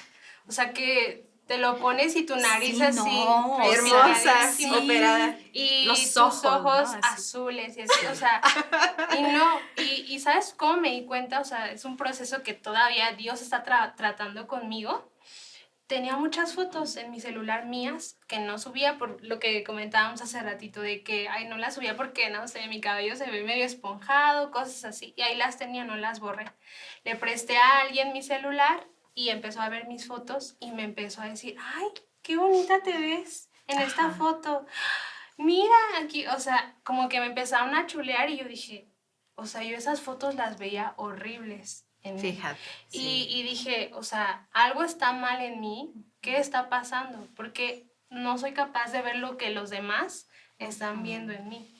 O 0.46 0.52
sea 0.52 0.72
que 0.74 1.27
te 1.48 1.56
lo 1.56 1.78
pones 1.78 2.14
y 2.14 2.26
tu 2.26 2.36
nariz 2.36 2.78
así, 2.82 3.24
hermosa, 3.72 4.50
operada. 4.76 5.38
Y 5.54 5.86
Los 5.86 6.12
tus 6.12 6.44
ojos, 6.44 6.90
azules 7.02 7.74
y 7.78 7.80
así, 7.80 8.06
o 8.06 8.14
sea, 8.14 8.42
y 9.18 9.22
no, 9.22 9.58
y, 9.78 10.14
y, 10.14 10.20
¿sabes 10.20 10.54
cómo 10.54 10.76
me 10.76 10.90
di 10.90 11.06
cuenta? 11.06 11.40
O 11.40 11.44
sea, 11.44 11.72
es 11.72 11.86
un 11.86 11.96
proceso 11.96 12.42
que 12.42 12.52
todavía 12.52 13.12
Dios 13.12 13.40
está 13.40 13.62
tratando 13.62 14.46
conmigo. 14.46 15.10
Tenía 15.86 16.18
muchas 16.18 16.54
fotos 16.54 16.96
en 16.96 17.10
mi 17.10 17.18
celular 17.18 17.64
mías 17.64 18.18
que 18.26 18.40
no 18.40 18.58
subía 18.58 18.98
por 18.98 19.24
lo 19.24 19.38
que 19.38 19.64
comentábamos 19.64 20.20
hace 20.20 20.42
ratito 20.42 20.82
de 20.82 21.02
que, 21.02 21.30
ay, 21.30 21.48
no 21.48 21.56
las 21.56 21.76
subía 21.76 21.96
porque, 21.96 22.28
no 22.28 22.46
sé, 22.46 22.68
mi 22.68 22.82
cabello 22.82 23.16
se 23.16 23.30
ve 23.30 23.42
medio 23.42 23.64
esponjado, 23.64 24.50
cosas 24.50 24.84
así. 24.84 25.14
Y 25.16 25.22
ahí 25.22 25.34
las 25.34 25.56
tenía, 25.56 25.84
no 25.84 25.96
las 25.96 26.20
borré. 26.20 26.44
Le 27.04 27.16
presté 27.16 27.56
a 27.56 27.80
alguien 27.80 28.12
mi 28.12 28.22
celular 28.22 28.86
y 29.18 29.30
empezó 29.30 29.60
a 29.60 29.68
ver 29.68 29.88
mis 29.88 30.06
fotos 30.06 30.56
y 30.60 30.70
me 30.70 30.84
empezó 30.84 31.22
a 31.22 31.28
decir, 31.28 31.56
ay, 31.58 31.88
qué 32.22 32.36
bonita 32.36 32.84
te 32.84 32.96
ves 32.96 33.50
en 33.66 33.80
esta 33.80 34.10
foto. 34.10 34.64
Mira 35.36 35.74
aquí, 36.00 36.24
o 36.28 36.38
sea, 36.38 36.78
como 36.84 37.08
que 37.08 37.18
me 37.18 37.26
empezaron 37.26 37.74
a 37.74 37.88
chulear 37.88 38.30
y 38.30 38.38
yo 38.38 38.44
dije, 38.44 38.88
o 39.34 39.46
sea, 39.46 39.64
yo 39.64 39.76
esas 39.76 40.00
fotos 40.00 40.36
las 40.36 40.56
veía 40.56 40.94
horribles. 40.98 41.88
En 42.04 42.20
Fíjate. 42.20 42.60
Y, 42.92 43.26
y 43.28 43.42
dije, 43.42 43.90
o 43.94 44.04
sea, 44.04 44.48
algo 44.52 44.84
está 44.84 45.12
mal 45.12 45.40
en 45.40 45.58
mí, 45.58 45.92
¿qué 46.20 46.36
está 46.36 46.68
pasando? 46.68 47.26
Porque 47.34 47.90
no 48.10 48.38
soy 48.38 48.52
capaz 48.52 48.92
de 48.92 49.02
ver 49.02 49.16
lo 49.16 49.36
que 49.36 49.50
los 49.50 49.68
demás 49.68 50.28
están 50.58 51.02
viendo 51.02 51.32
en 51.32 51.48
mí. 51.48 51.77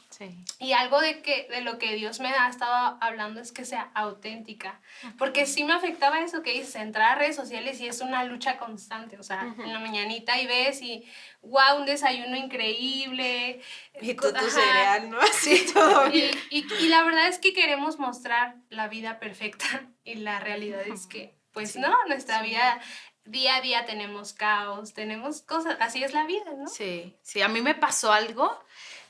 Y 0.59 0.73
algo 0.73 1.01
de, 1.01 1.23
que, 1.23 1.47
de 1.51 1.61
lo 1.61 1.79
que 1.79 1.95
Dios 1.95 2.19
me 2.21 2.29
ha 2.29 2.49
estado 2.49 2.99
hablando 3.01 3.41
es 3.41 3.53
que 3.53 3.65
sea 3.65 3.91
auténtica. 3.95 4.81
Porque 5.17 5.47
sí 5.47 5.65
me 5.65 5.73
afectaba 5.73 6.21
eso 6.21 6.43
que 6.43 6.53
dices, 6.53 6.75
entrar 6.77 7.13
a 7.13 7.15
redes 7.15 7.37
sociales 7.37 7.81
y 7.81 7.87
es 7.87 8.01
una 8.01 8.25
lucha 8.25 8.59
constante. 8.59 9.19
O 9.19 9.23
sea, 9.23 9.55
en 9.59 9.73
la 9.73 9.79
mañanita 9.79 10.41
y 10.41 10.47
ves 10.47 10.83
y, 10.83 11.05
wow, 11.43 11.79
un 11.79 11.87
desayuno 11.87 12.37
increíble. 12.37 13.61
Y 14.01 14.15
tu 14.15 14.29
cereal, 14.29 15.11
¿no? 15.11 15.21
Así 15.21 15.67
todo 15.73 16.09
y, 16.09 16.31
y, 16.51 16.67
y, 16.81 16.89
la 16.89 17.03
verdad 17.05 17.29
es 17.29 17.39
que 17.39 17.53
queremos 17.53 17.99
mostrar 17.99 18.57
la 18.71 18.89
vida 18.89 19.19
perfecta 19.19 19.67
y 20.05 20.17
la 20.17 20.41
realidad 20.41 20.83
es 20.87 21.07
que, 21.07 21.35
pues 21.53 21.77
no, 21.77 21.95
nuestra 22.07 22.43
vida 22.43 22.81
día 23.29 23.57
a 23.57 23.61
día 23.61 23.85
tenemos 23.85 24.33
caos, 24.33 24.95
tenemos 24.95 25.43
cosas, 25.43 25.77
así 25.81 26.03
es 26.03 26.15
la 26.15 26.25
vida, 26.25 26.51
¿no? 26.57 26.67
Sí, 26.67 27.17
sí, 27.23 27.43
a 27.43 27.49
mí 27.49 27.61
me 27.61 27.75
pasó 27.75 28.13
algo 28.13 28.59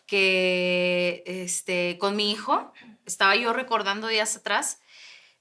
que 0.08 1.22
este, 1.26 1.98
con 1.98 2.16
mi 2.16 2.32
hijo, 2.32 2.72
estaba 3.06 3.36
yo 3.36 3.52
recordando 3.52 4.08
días 4.08 4.34
atrás, 4.34 4.80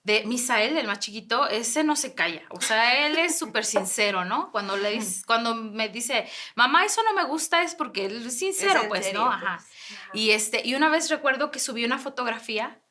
de 0.03 0.23
Misael, 0.25 0.77
el 0.77 0.87
más 0.87 0.99
chiquito, 0.99 1.47
ese 1.49 1.83
no 1.83 1.95
se 1.95 2.13
calla. 2.13 2.41
O 2.49 2.61
sea, 2.61 3.07
él 3.07 3.17
es 3.17 3.37
súper 3.37 3.65
sincero, 3.65 4.23
¿no? 4.23 4.51
Cuando, 4.51 4.77
le, 4.77 4.99
cuando 5.25 5.55
me 5.55 5.89
dice, 5.89 6.29
mamá, 6.55 6.85
eso 6.85 7.01
no 7.03 7.13
me 7.13 7.25
gusta, 7.25 7.61
es 7.61 7.75
porque 7.75 8.05
él 8.05 8.25
es 8.25 8.39
sincero, 8.39 8.83
pues, 8.87 9.13
¿no? 9.13 9.25
Pues. 9.25 9.35
Ajá. 9.35 9.65
Y, 10.13 10.31
este, 10.31 10.61
y 10.65 10.75
una 10.75 10.89
vez 10.89 11.09
recuerdo 11.09 11.51
que 11.51 11.59
subí 11.59 11.83
una 11.83 11.97
fotografía 11.97 12.81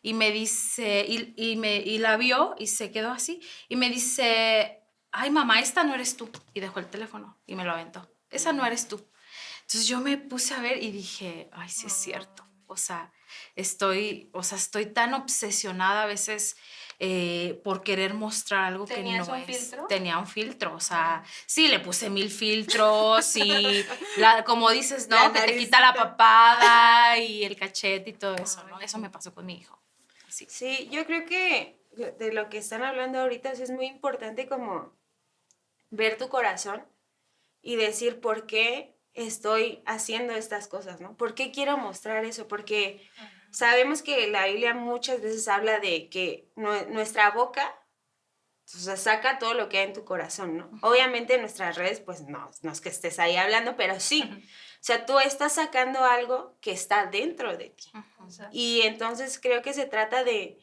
y 0.00 0.14
me 0.14 0.30
dice, 0.30 1.04
y, 1.06 1.34
y, 1.36 1.56
me, 1.56 1.76
y 1.76 1.98
la 1.98 2.16
vio 2.16 2.54
y 2.58 2.68
se 2.68 2.90
quedó 2.90 3.10
así, 3.10 3.40
y 3.68 3.76
me 3.76 3.90
dice, 3.90 4.80
ay, 5.10 5.30
mamá, 5.30 5.60
esta 5.60 5.84
no 5.84 5.94
eres 5.94 6.16
tú. 6.16 6.30
Y 6.54 6.60
dejó 6.60 6.78
el 6.78 6.88
teléfono 6.88 7.38
y 7.46 7.54
me 7.54 7.64
lo 7.64 7.72
aventó. 7.72 8.10
Esa 8.30 8.52
no 8.52 8.64
eres 8.64 8.88
tú. 8.88 9.06
Entonces 9.72 9.88
yo 9.88 10.00
me 10.00 10.18
puse 10.18 10.52
a 10.52 10.60
ver 10.60 10.82
y 10.82 10.90
dije, 10.90 11.48
ay, 11.50 11.70
sí 11.70 11.86
es 11.86 11.94
cierto. 11.94 12.46
O 12.66 12.76
sea, 12.76 13.10
estoy, 13.56 14.28
o 14.34 14.42
sea, 14.42 14.58
estoy 14.58 14.84
tan 14.84 15.14
obsesionada 15.14 16.02
a 16.02 16.06
veces 16.06 16.58
eh, 16.98 17.58
por 17.64 17.82
querer 17.82 18.12
mostrar 18.12 18.64
algo 18.64 18.84
que 18.84 19.02
no 19.02 19.24
un 19.24 19.34
es. 19.38 19.46
Filtro? 19.46 19.86
Tenía 19.86 20.18
un 20.18 20.26
filtro, 20.26 20.74
o 20.74 20.80
sea, 20.80 21.24
sí, 21.46 21.68
le 21.68 21.80
puse 21.80 22.10
mil 22.10 22.30
filtros 22.30 23.34
y 23.36 23.82
la, 24.18 24.44
como 24.44 24.70
dices, 24.70 25.08
¿no? 25.08 25.32
que 25.32 25.40
te 25.40 25.56
quita 25.56 25.80
la 25.80 25.94
papada 25.94 27.16
y 27.16 27.42
el 27.42 27.56
cachete 27.56 28.10
y 28.10 28.12
todo 28.12 28.36
eso, 28.36 28.62
¿no? 28.64 28.78
Eso 28.78 28.98
me 28.98 29.08
pasó 29.08 29.32
con 29.32 29.46
mi 29.46 29.54
hijo. 29.54 29.80
Sí. 30.28 30.46
sí, 30.50 30.88
yo 30.90 31.06
creo 31.06 31.24
que 31.24 31.80
de 31.96 32.32
lo 32.34 32.50
que 32.50 32.58
están 32.58 32.82
hablando 32.82 33.20
ahorita 33.20 33.52
es 33.52 33.70
muy 33.70 33.86
importante 33.86 34.46
como 34.46 34.92
ver 35.88 36.18
tu 36.18 36.28
corazón 36.28 36.84
y 37.62 37.76
decir 37.76 38.20
por 38.20 38.46
qué 38.46 38.91
estoy 39.14 39.82
haciendo 39.86 40.34
estas 40.34 40.68
cosas, 40.68 41.00
¿no? 41.00 41.16
¿Por 41.16 41.34
qué 41.34 41.52
quiero 41.52 41.76
mostrar 41.76 42.24
eso? 42.24 42.48
Porque 42.48 43.08
sabemos 43.50 44.02
que 44.02 44.26
la 44.28 44.46
Biblia 44.46 44.74
muchas 44.74 45.20
veces 45.20 45.48
habla 45.48 45.80
de 45.80 46.08
que 46.08 46.50
nuestra 46.56 47.30
boca 47.30 47.74
o 48.74 48.78
sea, 48.78 48.96
saca 48.96 49.38
todo 49.38 49.54
lo 49.54 49.68
que 49.68 49.78
hay 49.78 49.86
en 49.88 49.92
tu 49.92 50.04
corazón, 50.04 50.56
¿no? 50.56 50.70
Obviamente 50.82 51.34
en 51.34 51.42
nuestras 51.42 51.76
redes, 51.76 52.00
pues 52.00 52.22
no, 52.22 52.50
no 52.62 52.72
es 52.72 52.80
que 52.80 52.88
estés 52.88 53.18
ahí 53.18 53.36
hablando, 53.36 53.76
pero 53.76 54.00
sí. 54.00 54.22
O 54.22 54.84
sea, 54.84 55.04
tú 55.04 55.18
estás 55.18 55.54
sacando 55.54 56.04
algo 56.04 56.56
que 56.60 56.72
está 56.72 57.06
dentro 57.06 57.56
de 57.56 57.70
ti. 57.70 57.90
Y 58.50 58.82
entonces 58.82 59.38
creo 59.38 59.62
que 59.62 59.74
se 59.74 59.86
trata 59.86 60.24
de, 60.24 60.58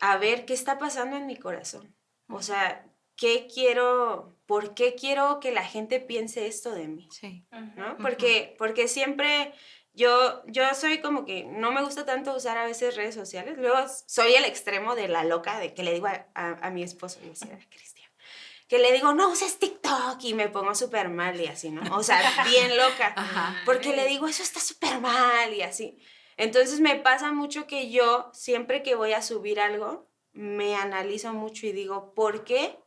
a 0.00 0.18
ver, 0.18 0.46
¿qué 0.46 0.54
está 0.54 0.78
pasando 0.78 1.16
en 1.16 1.26
mi 1.26 1.36
corazón? 1.36 1.96
O 2.28 2.42
sea, 2.42 2.86
¿qué 3.16 3.48
quiero, 3.52 4.35
por 4.46 4.74
qué 4.74 4.94
quiero 4.94 5.40
que 5.40 5.52
la 5.52 5.64
gente 5.64 6.00
piense 6.00 6.46
esto 6.46 6.72
de 6.72 6.88
mí? 6.88 7.08
Sí. 7.10 7.44
¿No? 7.76 7.96
Porque, 7.98 8.54
porque 8.58 8.88
siempre 8.88 9.52
yo, 9.96 10.42
yo 10.46 10.62
soy 10.74 11.00
como 11.00 11.24
que 11.24 11.44
no 11.44 11.72
me 11.72 11.82
gusta 11.82 12.04
tanto 12.04 12.36
usar 12.36 12.58
a 12.58 12.66
veces 12.66 12.96
redes 12.96 13.14
sociales. 13.14 13.56
Luego 13.56 13.78
soy 14.06 14.34
el 14.34 14.44
extremo 14.44 14.94
de 14.94 15.08
la 15.08 15.24
loca 15.24 15.58
de 15.58 15.72
que 15.72 15.82
le 15.82 15.94
digo 15.94 16.06
a, 16.06 16.26
a, 16.34 16.70
mi 16.70 16.82
esposo, 16.82 17.18
y 17.24 17.30
decía, 17.30 17.58
Cristian, 17.70 18.10
que 18.68 18.78
le 18.78 18.92
digo, 18.92 19.14
no 19.14 19.30
uses 19.30 19.58
TikTok 19.58 20.22
y 20.22 20.34
me 20.34 20.50
pongo 20.50 20.74
súper 20.74 21.08
mal 21.08 21.40
y 21.40 21.46
así, 21.46 21.70
¿no? 21.70 21.96
O 21.96 22.02
sea, 22.02 22.20
bien 22.44 22.76
loca. 22.76 23.62
Porque 23.64 23.96
le 23.96 24.06
digo, 24.06 24.28
eso 24.28 24.42
está 24.42 24.60
súper 24.60 25.00
mal 25.00 25.54
y 25.54 25.62
así. 25.62 25.98
Entonces 26.36 26.80
me 26.80 26.96
pasa 26.96 27.32
mucho 27.32 27.66
que 27.66 27.90
yo, 27.90 28.30
siempre 28.34 28.82
que 28.82 28.96
voy 28.96 29.14
a 29.14 29.22
subir 29.22 29.60
algo, 29.60 30.10
me 30.32 30.76
analizo 30.76 31.32
mucho 31.32 31.66
y 31.66 31.72
digo, 31.72 32.12
¿por 32.12 32.44
qué 32.44 32.78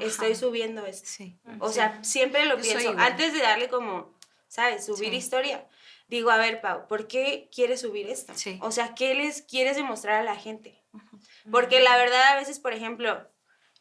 estoy 0.00 0.34
subiendo 0.34 0.86
esto. 0.86 1.08
Sí. 1.08 1.38
O 1.58 1.70
sea, 1.70 2.02
siempre 2.02 2.46
lo 2.46 2.58
pienso. 2.58 2.94
Antes 2.98 3.32
de 3.32 3.40
darle 3.40 3.68
como, 3.68 4.14
¿sabes? 4.48 4.86
Subir 4.86 5.12
historia. 5.14 5.66
Digo, 6.08 6.30
a 6.30 6.36
ver, 6.36 6.60
Pau, 6.60 6.86
¿por 6.88 7.08
qué 7.08 7.48
quieres 7.54 7.80
subir 7.80 8.08
esto? 8.08 8.34
O 8.60 8.70
sea, 8.70 8.94
¿qué 8.94 9.14
les 9.14 9.42
quieres 9.42 9.76
demostrar 9.76 10.20
a 10.20 10.24
la 10.24 10.36
gente? 10.36 10.82
Porque 11.50 11.80
la 11.80 11.96
verdad, 11.96 12.22
a 12.32 12.36
veces, 12.36 12.58
por 12.58 12.72
ejemplo, 12.72 13.26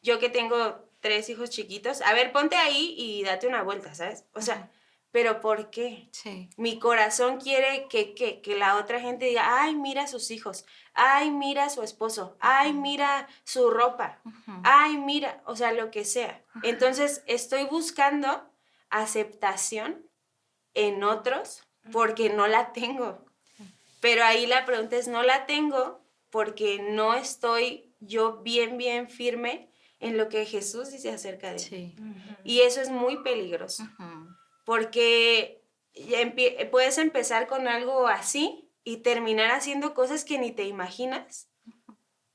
yo 0.01 0.19
que 0.19 0.29
tengo 0.29 0.87
tres 1.01 1.29
hijos 1.29 1.49
chiquitos, 1.49 2.01
a 2.01 2.13
ver, 2.13 2.31
ponte 2.31 2.55
ahí 2.55 2.95
y 2.97 3.23
date 3.23 3.47
una 3.47 3.63
vuelta, 3.63 3.93
¿sabes? 3.93 4.23
O 4.33 4.41
sea, 4.41 4.71
pero 5.11 5.41
¿por 5.41 5.69
qué? 5.69 6.07
Sí. 6.11 6.49
Mi 6.57 6.79
corazón 6.79 7.39
quiere 7.39 7.87
que, 7.89 8.13
que, 8.13 8.41
que, 8.41 8.55
la 8.55 8.77
otra 8.77 8.99
gente 8.99 9.25
diga, 9.25 9.61
ay, 9.61 9.75
mira 9.75 10.03
a 10.03 10.07
sus 10.07 10.31
hijos, 10.31 10.65
ay, 10.93 11.31
mira 11.31 11.65
a 11.65 11.69
su 11.69 11.83
esposo, 11.83 12.37
ay, 12.39 12.73
mira 12.73 13.27
su 13.43 13.69
ropa, 13.69 14.21
ay, 14.63 14.97
mira, 14.97 15.41
o 15.45 15.55
sea, 15.55 15.73
lo 15.73 15.91
que 15.91 16.05
sea. 16.05 16.43
Entonces, 16.63 17.23
estoy 17.27 17.65
buscando 17.65 18.49
aceptación 18.89 20.05
en 20.73 21.03
otros 21.03 21.63
porque 21.91 22.29
no 22.29 22.47
la 22.47 22.71
tengo. 22.71 23.25
Pero 23.99 24.23
ahí 24.23 24.45
la 24.47 24.65
pregunta 24.65 24.95
es, 24.95 25.07
no 25.07 25.23
la 25.23 25.45
tengo 25.45 26.01
porque 26.29 26.81
no 26.81 27.13
estoy 27.13 27.93
yo 27.99 28.37
bien, 28.37 28.77
bien 28.77 29.09
firme 29.09 29.69
en 29.99 30.17
lo 30.17 30.29
que 30.29 30.45
Jesús 30.45 30.91
dice 30.91 31.11
acerca 31.11 31.51
de 31.51 31.59
sí. 31.59 31.95
Y 32.43 32.61
eso 32.61 32.81
es 32.81 32.89
muy 32.89 33.21
peligroso 33.21 33.83
porque 34.71 35.65
puedes 36.71 36.97
empezar 36.97 37.45
con 37.47 37.67
algo 37.67 38.07
así 38.07 38.71
y 38.85 39.01
terminar 39.01 39.51
haciendo 39.51 39.93
cosas 39.93 40.23
que 40.23 40.37
ni 40.37 40.53
te 40.53 40.63
imaginas 40.63 41.49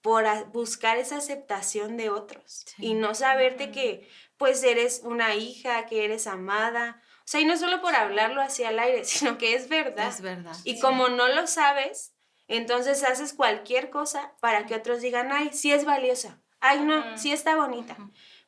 por 0.02 0.26
buscar 0.52 0.98
esa 0.98 1.16
aceptación 1.16 1.96
de 1.96 2.10
otros 2.10 2.66
y 2.76 2.92
no 2.92 3.14
saberte 3.14 3.72
que 3.72 4.06
pues 4.36 4.62
eres 4.64 5.00
una 5.02 5.34
hija, 5.34 5.86
que 5.86 6.04
eres 6.04 6.26
amada. 6.26 7.00
O 7.20 7.24
sea, 7.24 7.40
y 7.40 7.46
no 7.46 7.56
solo 7.56 7.80
por 7.80 7.94
hablarlo 7.94 8.42
hacia 8.42 8.68
el 8.68 8.80
aire, 8.80 9.04
sino 9.06 9.38
que 9.38 9.54
es 9.54 9.70
verdad. 9.70 10.06
Es 10.06 10.20
verdad. 10.20 10.54
Y 10.64 10.78
como 10.78 11.08
no 11.08 11.28
lo 11.28 11.46
sabes, 11.46 12.12
entonces 12.48 13.02
haces 13.02 13.32
cualquier 13.32 13.88
cosa 13.88 14.34
para 14.40 14.66
que 14.66 14.74
otros 14.74 15.00
digan, 15.00 15.32
ay, 15.32 15.52
sí 15.54 15.72
es 15.72 15.86
valiosa. 15.86 16.42
Ay, 16.60 16.80
no, 16.80 17.16
sí 17.16 17.32
está 17.32 17.56
bonita. 17.56 17.96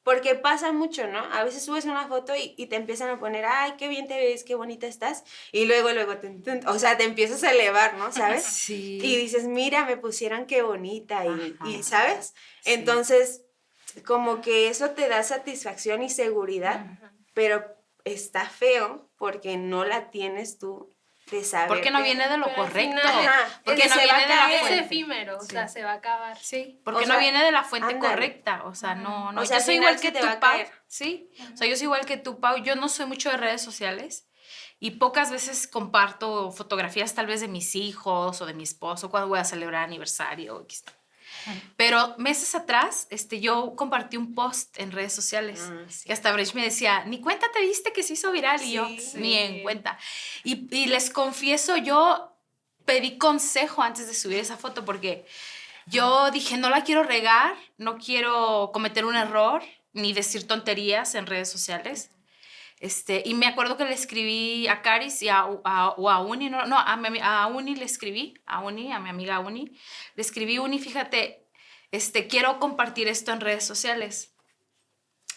Porque 0.08 0.34
pasa 0.34 0.72
mucho, 0.72 1.06
¿no? 1.06 1.18
A 1.18 1.44
veces 1.44 1.66
subes 1.66 1.84
una 1.84 2.08
foto 2.08 2.32
y, 2.34 2.64
te 2.64 2.76
empiezan 2.76 3.10
a 3.10 3.18
poner, 3.18 3.44
ay, 3.44 3.74
qué 3.76 3.88
bien 3.88 4.08
te 4.08 4.16
ves, 4.16 4.42
qué 4.42 4.54
bonita 4.54 4.86
estás. 4.86 5.22
Y 5.52 5.66
luego, 5.66 5.90
luego, 5.90 6.14
o 6.66 6.78
sea, 6.78 6.96
te 6.96 7.04
empiezas 7.04 7.44
a 7.44 7.52
elevar, 7.52 7.98
¿no? 7.98 8.10
¿Sabes? 8.10 8.42
Sí. 8.48 9.00
Y 9.02 9.16
dices, 9.16 9.44
mira, 9.44 9.84
me 9.84 9.98
pusieron 9.98 10.46
qué 10.46 10.62
bonita. 10.62 11.24
Y, 11.66 11.82
¿sabes? 11.82 12.32
Entonces, 12.64 13.42
como 14.06 14.40
que 14.40 14.70
eso 14.70 14.92
te 14.92 15.08
da 15.08 15.22
satisfacción 15.22 16.02
y 16.02 16.08
seguridad, 16.08 16.86
pero 17.34 17.66
está 18.04 18.48
feo 18.48 19.10
porque 19.18 19.58
no 19.58 19.84
la 19.84 20.10
tienes 20.10 20.56
tú 20.56 20.88
de 21.30 21.44
saber. 21.44 21.68
Porque 21.68 21.90
no 21.90 22.02
viene 22.02 22.28
de 22.28 22.36
lo 22.36 22.52
correcto. 22.54 23.00
porque 23.64 23.88
no 23.88 23.96
viene 23.96 24.26
de 24.26 24.28
la 24.28 24.48
fuente. 24.48 24.74
Es 24.74 24.80
efímero, 24.82 25.38
o 25.38 25.42
sea, 25.42 25.68
se 25.68 25.82
va 25.82 25.92
a 25.92 25.94
acabar. 25.94 26.38
Sí, 26.38 26.80
porque 26.84 27.06
no 27.06 27.18
viene 27.18 27.42
de 27.42 27.52
la 27.52 27.64
fuente 27.64 27.98
correcta. 27.98 28.62
O 28.64 28.74
sea, 28.74 28.94
no, 28.94 29.32
no. 29.32 29.40
O 29.40 29.46
sea, 29.46 29.58
yo 29.58 29.64
soy 29.64 29.74
igual 29.76 30.00
que 30.00 30.12
tú, 30.12 30.26
Pau. 30.40 30.60
Sí, 30.86 31.30
o 31.52 31.56
sea, 31.56 31.66
yo 31.66 31.76
soy 31.76 31.84
igual 31.84 32.06
que 32.06 32.16
tú, 32.16 32.40
Pau. 32.40 32.58
Yo 32.58 32.76
no 32.76 32.88
soy 32.88 33.06
mucho 33.06 33.30
de 33.30 33.36
redes 33.36 33.62
sociales. 33.62 34.26
Y 34.80 34.92
pocas 34.92 35.32
veces 35.32 35.66
comparto 35.66 36.52
fotografías 36.52 37.14
tal 37.14 37.26
vez 37.26 37.40
de 37.40 37.48
mis 37.48 37.74
hijos 37.74 38.40
o 38.40 38.46
de 38.46 38.54
mi 38.54 38.62
esposo 38.62 39.10
cuando 39.10 39.28
voy 39.28 39.40
a 39.40 39.44
celebrar 39.44 39.82
aniversario. 39.82 40.66
Pero 41.76 42.14
meses 42.18 42.54
atrás, 42.54 43.06
este, 43.10 43.40
yo 43.40 43.74
compartí 43.76 44.16
un 44.16 44.34
post 44.34 44.78
en 44.78 44.92
redes 44.92 45.12
sociales 45.12 45.70
y 46.04 46.12
hasta 46.12 46.32
Brecht 46.32 46.54
me 46.54 46.62
decía, 46.62 47.04
ni 47.04 47.20
cuenta 47.20 47.46
te 47.52 47.60
diste 47.60 47.92
que 47.92 48.02
se 48.02 48.14
hizo 48.14 48.30
viral 48.32 48.62
y 48.62 48.72
yo, 48.72 48.88
ni 49.14 49.34
en 49.34 49.62
cuenta. 49.62 49.98
Y, 50.44 50.74
y, 50.74 50.86
les 50.86 51.10
confieso, 51.10 51.76
yo 51.76 52.36
pedí 52.84 53.18
consejo 53.18 53.82
antes 53.82 54.06
de 54.06 54.14
subir 54.14 54.38
esa 54.38 54.56
foto 54.56 54.84
porque 54.84 55.26
yo 55.86 56.30
dije, 56.30 56.56
no 56.56 56.70
la 56.70 56.84
quiero 56.84 57.02
regar, 57.02 57.54
no 57.76 57.98
quiero 57.98 58.70
cometer 58.72 59.04
un 59.04 59.16
error 59.16 59.62
ni 59.92 60.12
decir 60.12 60.46
tonterías 60.46 61.14
en 61.14 61.26
redes 61.26 61.50
sociales. 61.50 62.10
Este, 62.80 63.22
y 63.24 63.34
me 63.34 63.46
acuerdo 63.46 63.76
que 63.76 63.84
le 63.84 63.94
escribí 63.94 64.68
a 64.68 64.82
Caris 64.82 65.20
y 65.22 65.28
a, 65.28 65.40
a, 65.64 65.88
o 65.90 66.10
a 66.10 66.20
Uni, 66.20 66.48
no, 66.48 66.64
no 66.66 66.78
a, 66.78 66.92
a, 66.92 67.46
Uni 67.48 67.74
le 67.74 67.84
escribí, 67.84 68.34
a 68.46 68.60
Uni, 68.60 68.92
a 68.92 69.00
mi 69.00 69.08
amiga 69.08 69.40
Uni, 69.40 69.72
le 70.14 70.22
escribí, 70.22 70.58
Uni, 70.58 70.78
fíjate, 70.78 71.48
este, 71.90 72.28
quiero 72.28 72.60
compartir 72.60 73.08
esto 73.08 73.32
en 73.32 73.40
redes 73.40 73.64
sociales. 73.64 74.34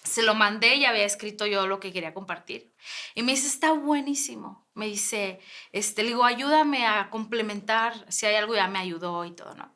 Se 0.04 0.24
lo 0.24 0.36
mandé 0.36 0.76
y 0.76 0.86
había 0.86 1.06
escrito 1.06 1.46
yo 1.46 1.68
lo 1.68 1.80
que 1.80 1.94
quería 1.94 2.14
compartir. 2.14 2.74
Y 3.16 3.24
me 3.24 3.34
dice, 3.34 3.48
está 3.48 3.72
buenísimo. 3.72 4.68
Me 4.74 4.88
dice, 4.88 5.40
este, 5.72 6.04
le 6.04 6.10
digo, 6.10 6.24
ayúdame 6.24 6.86
a 6.86 7.10
complementar, 7.10 8.06
si 8.12 8.26
hay 8.26 8.36
algo 8.36 8.56
ya 8.56 8.68
me 8.68 8.80
ayudó 8.80 9.26
y 9.26 9.32
todo, 9.32 9.54
¿no? 9.56 9.76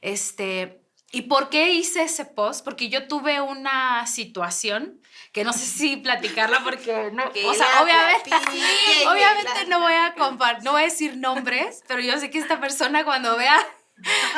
Este, 0.00 0.82
¿Y 1.12 1.22
por 1.22 1.48
qué 1.48 1.72
hice 1.72 2.04
ese 2.04 2.24
post? 2.24 2.64
Porque 2.64 2.88
yo 2.88 3.08
tuve 3.08 3.40
una 3.40 4.06
situación 4.06 5.00
que 5.32 5.44
no 5.44 5.52
sé 5.52 5.66
si 5.66 5.96
platicarla 5.96 6.62
porque 6.62 7.10
no, 7.12 7.24
o 7.24 7.54
sea, 7.54 7.82
obviamente, 7.82 8.30
obviamente 9.06 9.66
no 9.68 9.80
voy 9.80 9.92
a 9.92 10.14
compartir, 10.14 10.64
no 10.64 10.72
voy 10.72 10.82
a 10.82 10.84
decir 10.84 11.16
nombres, 11.16 11.82
pero 11.88 12.00
yo 12.00 12.18
sé 12.18 12.30
que 12.30 12.38
esta 12.38 12.60
persona 12.60 13.04
cuando 13.04 13.36
vea 13.36 13.58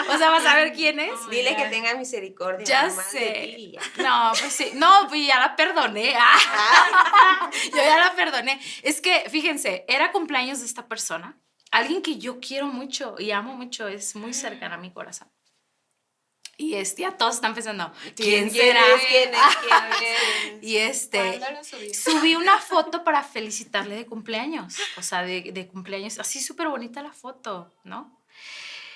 o 0.08 0.18
sea, 0.18 0.30
vas 0.30 0.44
a 0.44 0.56
ver 0.56 0.72
quién 0.72 0.98
es. 0.98 1.12
Dile 1.30 1.56
que 1.56 1.66
tenga 1.66 1.94
misericordia. 1.94 2.64
Ya 2.64 2.90
sé. 2.90 3.72
no, 3.98 4.32
pues 4.38 4.52
sí. 4.52 4.72
No, 4.74 5.06
pues 5.08 5.26
ya 5.26 5.38
la 5.38 5.56
perdoné. 5.56 6.14
Ah. 6.18 7.50
Yo 7.70 7.76
ya 7.76 7.98
la 7.98 8.14
perdoné. 8.14 8.60
Es 8.82 9.00
que, 9.00 9.28
fíjense, 9.30 9.84
era 9.88 10.12
cumpleaños 10.12 10.60
de 10.60 10.66
esta 10.66 10.88
persona. 10.88 11.38
Alguien 11.70 12.02
que 12.02 12.18
yo 12.18 12.38
quiero 12.38 12.66
mucho 12.66 13.14
y 13.18 13.30
amo 13.30 13.54
mucho. 13.54 13.88
Es 13.88 14.14
muy 14.14 14.34
cercana 14.34 14.74
a 14.74 14.78
mi 14.78 14.92
corazón. 14.92 15.30
Y 16.58 16.74
este, 16.74 17.02
ya 17.02 17.16
todos 17.16 17.36
están 17.36 17.54
pensando, 17.54 17.92
¿quién, 18.14 18.50
será? 18.50 18.82
¿Quién 19.08 19.30
es? 19.30 19.40
¿Quién 19.98 20.58
es? 20.60 20.64
y 20.64 20.76
este, 20.76 21.40
subí 21.94 22.34
una 22.36 22.58
foto 22.58 23.04
para 23.04 23.22
felicitarle 23.22 23.96
de 23.96 24.06
cumpleaños, 24.06 24.76
o 24.96 25.02
sea, 25.02 25.22
de, 25.22 25.50
de 25.52 25.66
cumpleaños, 25.66 26.18
así 26.18 26.40
súper 26.40 26.68
bonita 26.68 27.02
la 27.02 27.12
foto, 27.12 27.72
¿no? 27.84 28.22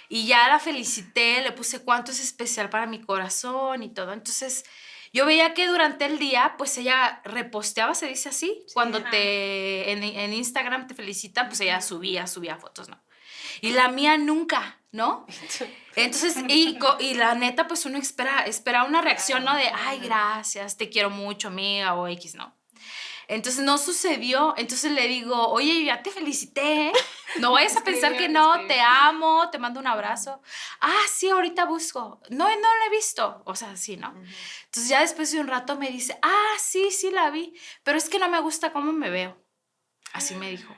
Y 0.09 0.27
ya 0.27 0.49
la 0.49 0.59
felicité, 0.59 1.43
le 1.43 1.53
puse 1.53 1.83
cuánto 1.83 2.13
es 2.13 2.21
especial 2.21 2.71
para 2.71 2.87
mi 2.87 3.01
corazón 3.01 3.83
y 3.83 3.89
todo. 3.89 4.13
Entonces, 4.13 4.65
yo 5.13 5.27
veía 5.27 5.55
que 5.55 5.67
durante 5.67 6.05
el 6.05 6.19
día, 6.19 6.55
pues 6.59 6.77
ella 6.79 7.21
reposteaba, 7.25 7.95
se 7.95 8.07
dice 8.07 8.29
así, 8.29 8.65
cuando 8.75 9.03
te 9.03 9.91
en, 9.91 10.03
en, 10.03 10.33
Instagram 10.33 10.87
te 10.87 10.95
felicitan, 10.95 11.49
pues 11.49 11.61
ella 11.61 11.81
subía, 11.81 12.27
subía 12.27 12.57
fotos, 12.57 12.89
¿no? 12.89 13.01
Y 13.61 13.73
la 13.73 13.89
mía 13.89 14.19
nunca, 14.19 14.79
¿no? 14.93 15.27
Entonces, 15.97 16.37
y, 16.49 16.79
y 17.01 17.15
la 17.15 17.35
neta, 17.35 17.67
pues 17.67 17.87
uno 17.87 17.99
espera, 17.99 18.43
espera 18.43 18.85
una 18.85 19.01
reacción, 19.01 19.45
¿no? 19.45 19.55
De, 19.57 19.71
ay, 19.75 19.99
gracias, 20.01 20.77
te 20.77 20.91
quiero 20.91 21.11
mucho, 21.11 21.49
amiga, 21.49 21.95
o 21.95 22.07
X, 22.07 22.35
¿no? 22.35 22.55
Entonces 23.29 23.65
no 23.65 23.79
sucedió. 23.79 24.55
Entonces 24.57 24.93
le 24.93 25.09
digo, 25.09 25.49
oye, 25.49 25.85
ya 25.85 26.03
te 26.03 26.11
felicité. 26.11 26.93
No 27.41 27.53
vayas 27.53 27.77
a 27.77 27.81
pensar 27.85 28.17
que 28.17 28.29
no, 28.29 28.67
te 28.67 28.81
amo, 28.81 29.51
te 29.51 29.59
mando 29.59 29.81
un 29.81 29.87
abrazo. 29.87 30.41
Ah, 30.81 31.03
sí, 31.11 31.29
ahorita 31.29 31.65
busco. 31.65 32.21
No, 32.31 32.49
no 32.49 32.55
la 32.79 32.87
he 32.87 32.91
visto. 32.91 33.43
O 33.45 33.55
sea, 33.55 33.77
sí, 33.77 33.97
¿no? 33.97 34.15
Entonces 34.67 34.89
ya 34.89 35.01
después 35.01 35.33
de 35.33 35.41
un 35.41 35.49
rato 35.49 35.77
me 35.77 35.89
dice, 35.89 36.19
ah, 36.23 36.55
sí, 36.59 36.91
sí 36.91 37.11
la 37.11 37.31
vi, 37.31 37.59
pero 37.83 37.99
es 37.99 38.09
que 38.09 38.19
no 38.19 38.29
me 38.29 38.41
gusta 38.41 38.73
cómo 38.73 38.93
me 38.93 39.11
veo. 39.11 39.43
Así 40.13 40.35
me 40.35 40.51
dijo. 40.51 40.75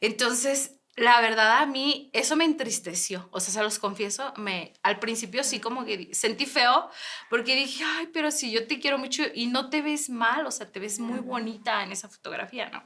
Entonces 0.00 0.77
la 0.98 1.20
verdad 1.20 1.58
a 1.58 1.66
mí 1.66 2.10
eso 2.12 2.36
me 2.36 2.44
entristeció, 2.44 3.28
o 3.30 3.40
sea, 3.40 3.54
se 3.54 3.62
los 3.62 3.78
confieso, 3.78 4.32
me 4.36 4.74
al 4.82 4.98
principio 4.98 5.44
sí 5.44 5.60
como 5.60 5.84
que 5.84 6.12
sentí 6.14 6.44
feo 6.46 6.90
porque 7.30 7.54
dije, 7.54 7.84
"Ay, 7.84 8.08
pero 8.12 8.30
si 8.30 8.50
yo 8.50 8.66
te 8.66 8.80
quiero 8.80 8.98
mucho 8.98 9.22
y 9.34 9.46
no 9.46 9.70
te 9.70 9.80
ves 9.82 10.10
mal, 10.10 10.46
o 10.46 10.50
sea, 10.50 10.70
te 10.70 10.80
ves 10.80 10.98
muy 10.98 11.20
bonita 11.20 11.82
en 11.84 11.92
esa 11.92 12.08
fotografía, 12.08 12.68
¿no?" 12.70 12.84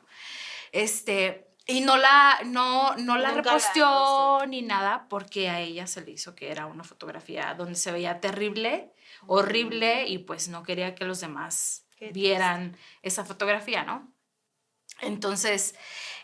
Este, 0.73 1.49
y 1.67 1.81
no 1.81 1.97
la 1.97 2.41
no 2.45 2.97
no 2.97 3.17
la 3.19 3.31
reposteó 3.33 4.45
ni 4.47 4.63
nada 4.63 5.07
porque 5.09 5.49
a 5.49 5.61
ella 5.61 5.87
se 5.87 6.03
le 6.03 6.11
hizo 6.13 6.35
que 6.35 6.51
era 6.51 6.67
una 6.67 6.85
fotografía 6.85 7.55
donde 7.55 7.77
se 7.77 7.93
veía 7.93 8.21
terrible, 8.21 8.93
horrible 9.27 10.07
y 10.09 10.19
pues 10.19 10.49
no 10.49 10.63
quería 10.63 10.95
que 10.95 11.05
los 11.05 11.21
demás 11.21 11.87
vieran 12.13 12.77
esa 13.03 13.25
fotografía, 13.25 13.85
¿no? 13.85 14.13
Entonces, 15.01 15.75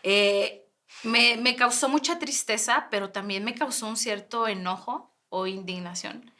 eh, 0.03 0.68
me, 1.03 1.37
me, 1.37 1.55
causó 1.55 1.89
mucha 1.89 2.19
tristeza, 2.19 2.87
pero 2.91 3.11
también 3.11 3.43
me 3.43 3.55
causó 3.55 3.87
un 3.87 3.97
cierto 3.97 4.47
enojo 4.47 5.15
o 5.29 5.47
indignación 5.47 6.31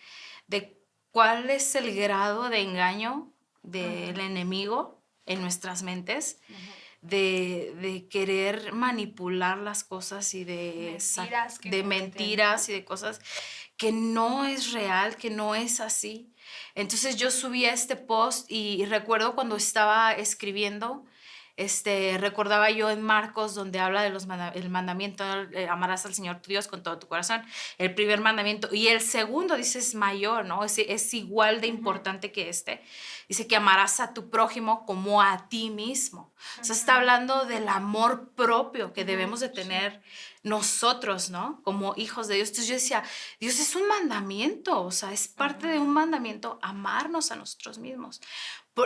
de 0.48 0.82
cuál 1.12 1.50
es 1.50 1.76
el 1.76 1.96
grado 1.96 2.50
de 2.50 2.62
engaño 2.62 3.32
del 3.64 4.20
enemigo 4.20 5.02
en 5.26 5.42
nuestras 5.42 5.84
mentes, 5.84 6.40
de, 7.02 7.74
de, 7.80 8.08
querer 8.10 8.74
manipular 8.74 9.58
las 9.58 9.84
cosas 9.84 10.34
y 10.34 10.44
de 10.44 10.98
mentiras, 10.98 11.60
de 11.62 11.84
mentiras 11.84 12.70
y 12.70 12.74
de 12.74 12.84
cosas 12.84 13.22
que 13.78 13.92
no 13.92 14.46
es 14.46 14.74
real, 14.74 15.16
que 15.16 15.30
no 15.30 15.56
es 15.56 15.80
así. 15.80 16.34
Entonces 16.76 17.16
yo 17.16 17.32
subí 17.32 17.66
este 17.66 17.96
post 17.96 18.52
y 18.52 18.84
recuerdo 18.86 19.36
cuando 19.36 19.56
estaba 19.56 20.12
escribiendo, 20.14 21.06
este, 21.60 22.18
recordaba 22.18 22.72
yo 22.72 22.90
en 22.90 23.02
Marcos, 23.02 23.54
donde 23.54 23.80
habla 23.80 24.02
de 24.02 24.10
los 24.10 24.28
el 24.54 24.70
mandamiento, 24.70 25.24
eh, 25.52 25.68
amarás 25.68 26.06
al 26.06 26.14
Señor 26.14 26.42
tu 26.42 26.50
Dios 26.50 26.68
con 26.68 26.84
todo 26.84 26.98
tu 27.00 27.08
corazón, 27.08 27.44
el 27.78 27.94
primer 27.94 28.22
mandamiento, 28.22 28.74
y 28.74 28.88
el 28.88 29.02
segundo, 29.02 29.58
dice, 29.58 29.80
es 29.80 29.94
mayor, 29.94 30.46
¿no? 30.46 30.64
Es, 30.64 30.78
es 30.78 31.14
igual 31.14 31.60
de 31.60 31.68
importante 31.68 32.32
que 32.32 32.48
este. 32.48 32.82
Dice 33.28 33.46
que 33.46 33.58
amarás 33.58 34.00
a 34.00 34.14
tu 34.14 34.30
prójimo 34.30 34.86
como 34.86 35.22
a 35.22 35.50
ti 35.50 35.70
mismo. 35.70 36.32
O 36.62 36.64
sea, 36.64 36.76
está 36.76 36.96
hablando 36.96 37.46
del 37.46 37.68
amor 37.68 38.30
propio 38.36 38.94
que 38.94 39.04
debemos 39.04 39.42
de 39.42 39.50
tener 39.50 40.02
nosotros, 40.44 41.30
¿no? 41.30 41.62
Como 41.64 41.94
hijos 41.98 42.28
de 42.28 42.36
Dios. 42.36 42.50
Entonces 42.50 42.68
yo 42.70 42.76
decía, 42.76 43.04
Dios 43.40 43.60
es 43.60 43.76
un 43.76 43.88
mandamiento, 43.88 44.82
o 44.82 44.92
sea, 44.92 45.12
es 45.12 45.28
parte 45.28 45.68
de 45.68 45.80
un 45.80 45.90
mandamiento 45.90 46.58
amarnos 46.62 47.32
a 47.32 47.36
nosotros 47.36 47.78
mismos 47.78 48.22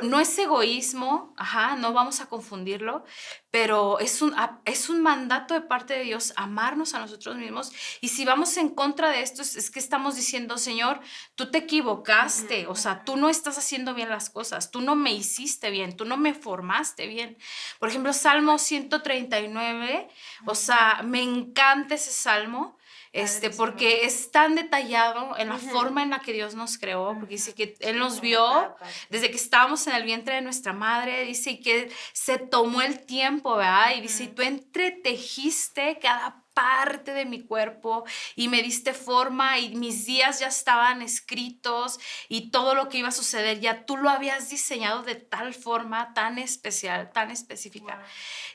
no 0.02 0.20
es 0.20 0.38
egoísmo, 0.38 1.34
ajá, 1.38 1.76
no 1.76 1.94
vamos 1.94 2.22
a 2.22 2.28
confundirlo, 2.28 3.04
pero 3.52 4.00
es 4.00 4.22
un, 4.22 4.34
es 4.66 4.90
un 4.90 5.02
mandato 5.02 5.54
de 5.54 5.62
parte 5.62 5.94
de 5.94 6.04
Dios 6.04 6.34
amarnos 6.36 6.94
a 6.94 7.00
nosotros 7.00 7.36
mismos. 7.36 7.72
Y 8.02 8.10
si 8.10 8.26
vamos 8.26 8.58
en 8.58 8.70
contra 8.70 9.12
de 9.12 9.22
esto, 9.22 9.42
es, 9.42 9.70
que 9.70 9.80
estamos 9.80 10.16
diciendo, 10.16 10.58
Señor, 10.58 11.00
tú 11.36 11.52
te 11.52 11.60
equivocaste, 11.60 12.68
o 12.68 12.76
sea, 12.76 13.04
tú 13.04 13.16
no 13.16 13.30
estás 13.30 13.58
haciendo 13.58 13.94
bien 13.94 14.10
las 14.10 14.30
cosas, 14.30 14.72
tú 14.72 14.82
no 14.82 14.96
me 14.96 15.14
hiciste 15.14 15.70
bien, 15.70 15.96
tú 15.96 16.06
no 16.06 16.18
me 16.18 16.34
formaste 16.34 17.08
bien. 17.08 17.38
Por 17.80 17.90
ejemplo, 17.90 18.14
Salmo 18.14 18.58
139, 18.58 20.10
o 20.46 20.56
sea, 20.56 21.02
me 21.04 21.22
encanta 21.22 21.96
ese 21.96 22.12
salmo 22.12 22.78
este, 23.12 23.50
porque 23.50 24.06
es 24.06 24.32
tan 24.32 24.56
detallado 24.56 25.38
en 25.38 25.50
la 25.50 25.58
forma 25.58 26.04
en 26.04 26.10
la 26.10 26.20
que 26.20 26.34
Dios 26.34 26.56
nos 26.56 26.78
creó, 26.78 27.16
porque 27.20 27.36
dice 27.36 27.54
que 27.54 27.76
Él 27.80 28.00
nos 28.00 28.22
vio 28.22 28.44
desde 29.10 29.30
que 29.30 29.38
estábamos 29.38 29.86
en 29.88 29.96
el 29.96 30.04
vientre 30.04 30.36
de 30.36 30.42
nuestra 30.42 30.74
madre, 30.74 31.24
dice 31.26 31.60
que 31.60 31.92
se 32.14 32.38
tomó 32.38 32.82
el 32.82 33.06
tiempo, 33.06 33.56
¿verdad? 33.56 33.96
Y 33.96 34.02
dice, 34.02 34.28
tú 34.28 34.42
entretejiste 34.42 36.00
cada 36.00 36.43
parte 36.54 37.14
de 37.14 37.26
mi 37.26 37.42
cuerpo 37.42 38.04
y 38.36 38.48
me 38.48 38.62
diste 38.62 38.94
forma 38.94 39.60
y 39.60 39.76
mis 39.76 40.06
días 40.06 40.40
ya 40.40 40.48
estaban 40.48 41.02
escritos 41.02 42.00
y 42.30 42.52
todo 42.52 42.76
lo 42.76 42.90
que 42.90 43.00
iba 43.00 43.10
a 43.10 43.12
suceder 43.12 43.60
ya 43.60 43.86
tú 43.86 43.98
lo 43.98 44.10
habías 44.10 44.50
diseñado 44.50 45.04
de 45.04 45.16
tal 45.16 45.54
forma 45.54 46.14
tan 46.14 46.38
especial, 46.38 47.12
tan 47.12 47.32
específica. 47.32 48.02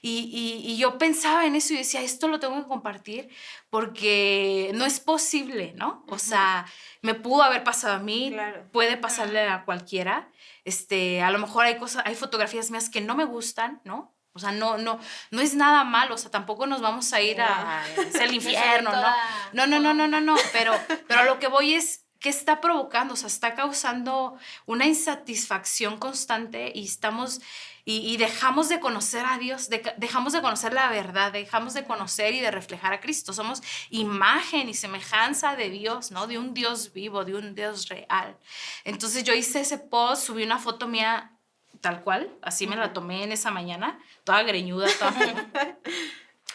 Y, 0.00 0.62
y, 0.64 0.76
yo 0.78 0.98
pensaba 0.98 1.46
en 1.46 1.56
eso 1.56 1.74
y 1.74 1.78
decía, 1.78 2.02
esto 2.02 2.28
lo 2.28 2.38
tengo 2.38 2.56
que 2.62 2.68
compartir 2.68 3.28
porque 3.70 4.70
no 4.74 4.84
es 4.86 5.00
posible, 5.00 5.72
¿no? 5.76 6.04
O 6.08 6.18
sea, 6.18 6.66
me 7.02 7.14
pudo 7.14 7.42
haber 7.42 7.64
pasado 7.64 7.94
a 7.94 7.98
mí, 7.98 8.34
puede 8.72 8.96
pasarle 8.96 9.40
a 9.40 9.64
cualquiera. 9.64 10.30
Este, 10.64 11.22
a 11.22 11.30
lo 11.30 11.38
mejor 11.38 11.64
hay 11.64 11.78
cosas, 11.78 12.04
hay 12.06 12.14
fotografías 12.14 12.70
mías 12.70 12.90
que 12.90 13.00
no 13.00 13.16
me 13.16 13.24
gustan, 13.24 13.80
¿no? 13.84 14.14
O 14.38 14.40
sea, 14.40 14.52
no, 14.52 14.78
no, 14.78 15.00
no 15.30 15.40
es 15.40 15.54
nada 15.54 15.82
malo, 15.82 16.14
o 16.14 16.18
sea, 16.18 16.30
tampoco 16.30 16.66
nos 16.66 16.80
vamos 16.80 17.12
a 17.12 17.20
ir 17.20 17.40
a, 17.40 17.84
el 18.20 18.34
infierno, 18.34 18.90
¿no? 18.92 19.12
No, 19.52 19.66
no, 19.66 19.80
no, 19.80 19.92
no, 19.92 20.06
no, 20.06 20.20
no, 20.20 20.36
pero, 20.52 20.72
pero 21.06 21.20
a 21.20 21.24
lo 21.24 21.40
que 21.40 21.48
voy 21.48 21.74
es, 21.74 22.04
¿qué 22.20 22.28
está 22.28 22.60
provocando? 22.60 23.14
O 23.14 23.16
sea, 23.16 23.26
está 23.26 23.54
causando 23.54 24.38
una 24.64 24.86
insatisfacción 24.86 25.98
constante 25.98 26.70
y 26.72 26.84
estamos, 26.84 27.40
y, 27.84 28.16
dejamos 28.18 28.68
de 28.68 28.80
conocer 28.80 29.24
a 29.26 29.38
Dios, 29.38 29.70
dejamos 29.96 30.32
de 30.34 30.42
conocer 30.42 30.72
la 30.72 30.88
verdad, 30.88 31.32
dejamos 31.32 31.74
de 31.74 31.84
conocer 31.84 32.34
y 32.34 32.40
de 32.40 32.50
reflejar 32.50 32.92
a 32.92 33.00
Cristo. 33.00 33.32
Somos 33.32 33.62
imagen 33.90 34.68
y 34.68 34.74
semejanza 34.74 35.56
de 35.56 35.70
Dios, 35.70 36.10
¿no? 36.10 36.26
De 36.26 36.38
un 36.38 36.54
Dios 36.54 36.92
vivo, 36.92 37.24
de 37.24 37.34
un 37.34 37.54
Dios 37.54 37.88
real. 37.88 38.36
Entonces 38.84 39.24
yo 39.24 39.32
hice 39.34 39.60
ese 39.60 39.78
post, 39.78 40.26
subí 40.26 40.44
una 40.44 40.58
foto 40.58 40.86
mía 40.86 41.37
tal 41.80 42.02
cual, 42.02 42.30
así 42.42 42.66
me 42.66 42.76
la 42.76 42.92
tomé 42.92 43.24
en 43.24 43.32
esa 43.32 43.50
mañana, 43.50 43.98
toda 44.24 44.42
greñuda, 44.42 44.88
toda 44.98 45.12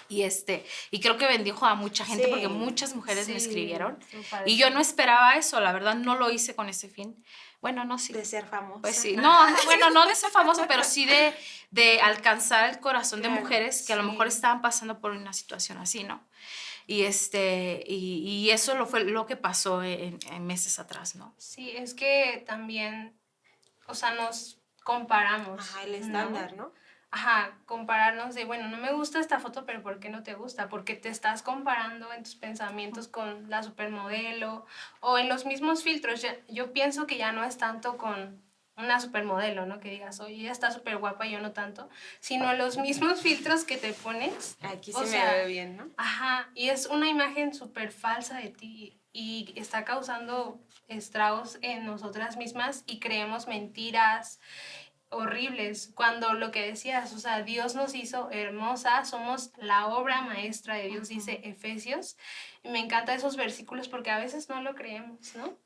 Y, 0.09 0.23
este, 0.23 0.65
y 0.91 0.99
creo 0.99 1.17
que 1.17 1.25
bendijo 1.25 1.65
a 1.65 1.75
mucha 1.75 2.05
gente 2.05 2.27
porque 2.27 2.47
muchas 2.47 2.95
mujeres 2.95 3.27
me 3.29 3.37
escribieron. 3.37 3.97
Y 4.45 4.57
yo 4.57 4.69
no 4.69 4.79
esperaba 4.79 5.37
eso, 5.37 5.59
la 5.59 5.71
verdad 5.71 5.95
no 5.95 6.15
lo 6.15 6.29
hice 6.29 6.55
con 6.55 6.69
ese 6.69 6.87
fin. 6.87 7.23
Bueno, 7.61 7.85
no, 7.85 7.97
sí. 7.97 8.13
De 8.13 8.25
ser 8.25 8.45
famosa. 8.45 8.81
Pues 8.81 8.97
sí, 8.97 9.15
no, 9.17 9.33
bueno, 9.65 9.89
no 9.89 10.05
de 10.05 10.13
ser 10.15 10.29
famosa, 10.29 10.67
pero 10.67 10.83
sí 10.83 11.05
de, 11.05 11.33
de 11.71 12.01
alcanzar 12.01 12.69
el 12.69 12.79
corazón 12.79 13.21
de 13.21 13.29
mujeres 13.29 13.83
que 13.87 13.93
a 13.93 13.95
lo 13.95 14.03
mejor 14.03 14.27
estaban 14.27 14.61
pasando 14.61 14.99
por 14.99 15.11
una 15.11 15.33
situación 15.33 15.77
así, 15.77 16.03
¿no? 16.03 16.21
Y, 16.85 17.03
este, 17.03 17.83
y, 17.87 18.19
y 18.27 18.51
eso 18.51 18.75
lo 18.75 18.85
fue 18.85 19.05
lo 19.05 19.25
que 19.25 19.37
pasó 19.37 19.81
en, 19.81 20.19
en 20.29 20.45
meses 20.45 20.77
atrás, 20.77 21.15
¿no? 21.15 21.33
Sí, 21.37 21.71
es 21.71 21.93
que 21.93 22.43
también, 22.45 23.17
o 23.87 23.95
sea, 23.95 24.13
nos 24.13 24.59
comparamos. 24.83 25.59
Ajá, 25.59 25.83
el 25.83 25.95
estándar, 25.95 26.53
¿no? 26.53 26.71
Ajá, 27.11 27.55
compararnos 27.67 28.33
de, 28.33 28.43
bueno, 28.43 28.67
no 28.69 28.77
me 28.77 28.91
gusta 28.91 29.19
esta 29.19 29.39
foto, 29.39 29.67
pero 29.67 29.83
¿por 29.83 29.99
qué 29.99 30.09
no 30.09 30.23
te 30.23 30.33
gusta? 30.33 30.67
Porque 30.67 30.95
te 30.95 31.09
estás 31.09 31.43
comparando 31.43 32.11
en 32.11 32.23
tus 32.23 32.33
pensamientos 32.33 33.07
con 33.07 33.51
la 33.51 33.61
supermodelo 33.61 34.65
o 34.99 35.19
en 35.19 35.29
los 35.29 35.45
mismos 35.45 35.83
filtros. 35.83 36.25
Yo 36.47 36.73
pienso 36.73 37.05
que 37.05 37.17
ya 37.17 37.31
no 37.31 37.43
es 37.43 37.59
tanto 37.59 37.97
con 37.97 38.41
una 38.77 38.99
supermodelo, 38.99 39.67
¿no? 39.67 39.79
Que 39.79 39.91
digas, 39.91 40.19
oye, 40.21 40.35
ella 40.35 40.51
está 40.51 40.71
súper 40.71 40.97
guapa 40.97 41.27
y 41.27 41.33
yo 41.33 41.39
no 41.39 41.51
tanto, 41.51 41.87
sino 42.19 42.51
los 42.53 42.77
mismos 42.77 43.21
filtros 43.21 43.63
que 43.63 43.77
te 43.77 43.93
pones. 43.93 44.57
Aquí 44.63 44.91
se 44.91 45.05
me 45.05 45.33
ve 45.33 45.45
bien, 45.45 45.77
¿no? 45.77 45.89
Ajá, 45.97 46.49
y 46.55 46.69
es 46.69 46.87
una 46.87 47.07
imagen 47.07 47.53
súper 47.53 47.91
falsa 47.91 48.37
de 48.37 48.49
ti 48.49 48.99
y 49.13 49.53
está 49.55 49.85
causando 49.85 50.59
estragos 50.87 51.59
en 51.61 51.85
nosotras 51.85 52.35
mismas 52.35 52.83
y 52.87 52.99
creemos 52.99 53.47
mentiras 53.47 54.39
horribles 55.13 55.91
cuando 55.95 56.33
lo 56.33 56.51
que 56.51 56.65
decías, 56.65 57.13
o 57.13 57.19
sea, 57.19 57.43
Dios 57.43 57.75
nos 57.75 57.93
hizo 57.93 58.29
hermosa, 58.31 59.05
somos 59.05 59.51
la 59.57 59.87
obra 59.87 60.21
maestra 60.21 60.75
de 60.75 60.87
Dios, 60.87 61.09
dice 61.09 61.39
Efesios. 61.43 62.17
Y 62.63 62.69
me 62.69 62.79
encantan 62.79 63.15
esos 63.15 63.35
versículos 63.35 63.87
porque 63.87 64.09
a 64.09 64.17
veces 64.17 64.49
no 64.49 64.61
lo 64.61 64.75
creemos, 64.75 65.35
¿no? 65.35 65.57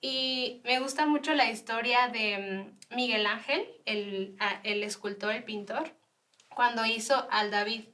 Y 0.00 0.62
me 0.64 0.78
gusta 0.78 1.06
mucho 1.06 1.34
la 1.34 1.50
historia 1.50 2.08
de 2.08 2.70
mm, 2.90 2.96
Miguel 2.96 3.26
Ángel, 3.26 3.68
el, 3.84 4.36
el 4.62 4.82
escultor, 4.82 5.32
el 5.34 5.44
pintor, 5.44 5.94
cuando 6.54 6.86
hizo 6.86 7.28
al 7.30 7.50
David. 7.50 7.84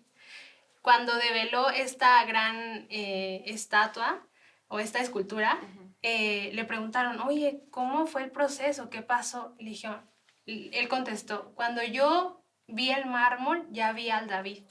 Cuando 0.83 1.17
develó 1.17 1.71
esta 1.71 2.23
gran 2.27 2.87
eh, 2.91 3.43
estatua 3.47 4.23
o 4.69 4.79
esta 4.79 5.01
escultura, 5.01 5.59
eh, 6.03 6.51
le 6.53 6.65
preguntaron, 6.65 7.21
oye, 7.21 7.65
¿cómo 7.71 8.07
fue 8.07 8.25
el 8.25 8.31
proceso? 8.31 8.91
¿Qué 8.91 9.03
pasó? 9.03 9.55
Le 9.59 9.71
dijeron, 9.71 10.03
él 10.47 10.89
contestó, 10.89 11.55
cuando 11.55 11.83
yo 11.83 12.45
vi 12.67 12.91
el 12.91 13.07
mármol, 13.07 13.67
ya 13.71 13.93
vi 13.93 14.11
al 14.11 14.29
David. 14.29 14.65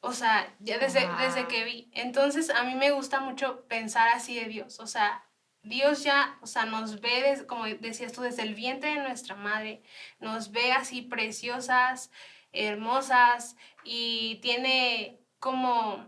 O 0.00 0.12
sea, 0.12 0.52
ya 0.58 0.78
desde, 0.78 1.08
desde 1.18 1.46
que 1.46 1.64
vi. 1.64 1.90
Entonces, 1.94 2.50
a 2.50 2.64
mí 2.64 2.74
me 2.74 2.90
gusta 2.90 3.20
mucho 3.20 3.64
pensar 3.68 4.08
así 4.08 4.34
de 4.34 4.46
Dios. 4.46 4.80
O 4.80 4.86
sea, 4.86 5.24
Dios 5.62 6.02
ya, 6.02 6.38
o 6.42 6.46
sea, 6.46 6.64
nos 6.64 7.00
ve, 7.00 7.44
como 7.46 7.66
decías 7.66 8.12
tú, 8.12 8.22
desde 8.22 8.42
el 8.42 8.54
vientre 8.54 8.90
de 8.94 9.02
nuestra 9.02 9.36
madre. 9.36 9.82
Nos 10.18 10.50
ve 10.50 10.72
así 10.72 11.02
preciosas, 11.02 12.10
hermosas 12.52 13.56
y 13.84 14.40
tiene 14.42 15.20
como 15.38 16.06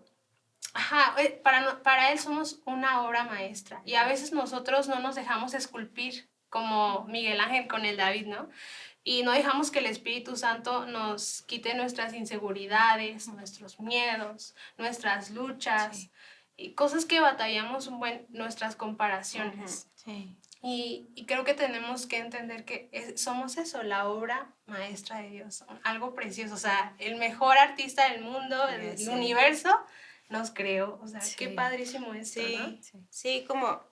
Ajá, 0.73 1.15
eh, 1.21 1.41
para, 1.43 1.83
para 1.83 2.11
él 2.11 2.19
somos 2.19 2.61
una 2.65 3.03
obra 3.03 3.25
maestra 3.25 3.81
y 3.85 3.95
a 3.95 4.07
veces 4.07 4.33
nosotros 4.33 4.89
no 4.89 4.99
nos 5.01 5.15
dejamos 5.15 5.55
esculpir 5.55 6.29
como 6.49 7.05
Miguel 7.05 7.41
Ángel 7.41 7.67
con 7.67 7.85
el 7.85 7.97
David, 7.97 8.27
¿no? 8.27 8.49
Y 9.03 9.23
no 9.23 9.33
dejamos 9.33 9.71
que 9.71 9.81
el 9.81 9.87
Espíritu 9.87 10.37
Santo 10.37 10.87
nos 10.87 11.43
quite 11.43 11.75
nuestras 11.75 12.15
inseguridades, 12.15 13.29
nuestros 13.29 13.79
miedos, 13.79 14.55
nuestras 14.79 15.31
luchas 15.31 16.11
y 16.57 16.73
cosas 16.73 17.05
que 17.05 17.21
batallamos 17.21 17.87
un 17.87 17.99
buen, 17.99 18.27
nuestras 18.31 18.77
comparaciones. 18.77 19.89
Sí. 19.95 20.37
Y, 20.63 21.09
y, 21.15 21.27
creo 21.27 21.45
que 21.45 21.53
tenemos 21.53 22.07
que 22.07 22.19
entender 22.19 22.65
que 22.65 23.15
somos 23.17 23.59
eso, 23.59 23.83
la 23.83 24.09
obra 24.09 24.51
maestra 24.65 25.19
de 25.19 25.29
Dios, 25.29 25.65
algo 25.83 26.15
precioso, 26.15 26.55
o 26.55 26.59
sea, 26.59 26.95
el 26.99 27.17
mejor 27.17 27.59
artista 27.59 28.09
del 28.11 28.23
mundo, 28.23 28.67
del 28.69 29.09
universo 29.11 29.69
nos 30.35 30.51
creó. 30.51 30.99
O 31.03 31.07
sea, 31.07 31.21
qué 31.37 31.49
padrísimo 31.49 32.13
esto, 32.15 32.41
sí, 32.41 32.57
¿no? 32.57 33.03
Sí, 33.11 33.45
como, 33.47 33.83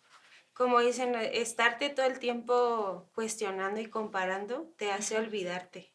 como 0.53 0.81
dicen, 0.81 1.15
estarte 1.15 1.89
todo 1.91 2.07
el 2.07 2.19
tiempo 2.19 3.11
cuestionando 3.15 3.81
y 3.81 3.87
comparando 3.87 4.73
te 4.77 4.93
hace 4.93 5.17
olvidarte. 5.17 5.93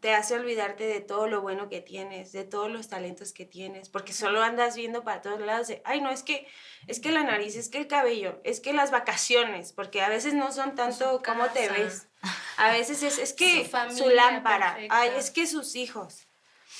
Te 0.00 0.14
hace 0.14 0.34
olvidarte 0.34 0.86
de 0.86 1.00
todo 1.00 1.28
lo 1.28 1.40
bueno 1.40 1.70
que 1.70 1.80
tienes, 1.80 2.32
de 2.32 2.44
todos 2.44 2.70
los 2.70 2.88
talentos 2.88 3.32
que 3.32 3.46
tienes, 3.46 3.88
porque 3.88 4.12
solo 4.12 4.42
andas 4.42 4.76
viendo 4.76 5.02
para 5.02 5.22
todos 5.22 5.40
lados 5.40 5.68
de, 5.68 5.80
ay, 5.86 6.02
no, 6.02 6.10
es 6.10 6.22
que, 6.22 6.46
es 6.86 7.00
que 7.00 7.10
la 7.10 7.22
nariz, 7.22 7.56
es 7.56 7.70
que 7.70 7.78
el 7.78 7.86
cabello, 7.86 8.38
es 8.44 8.60
que 8.60 8.74
las 8.74 8.90
vacaciones, 8.90 9.72
porque 9.72 10.02
a 10.02 10.10
veces 10.10 10.34
no 10.34 10.52
son 10.52 10.74
tanto 10.74 11.22
cómo 11.24 11.46
te 11.46 11.70
ves. 11.70 12.06
A 12.58 12.70
veces 12.70 13.02
es, 13.02 13.18
es 13.18 13.32
que 13.32 13.70
su, 13.96 14.10
lámpara, 14.10 14.76
ay, 14.90 15.12
es 15.16 15.30
que 15.30 15.46
sus 15.46 15.74
hijos. 15.74 16.25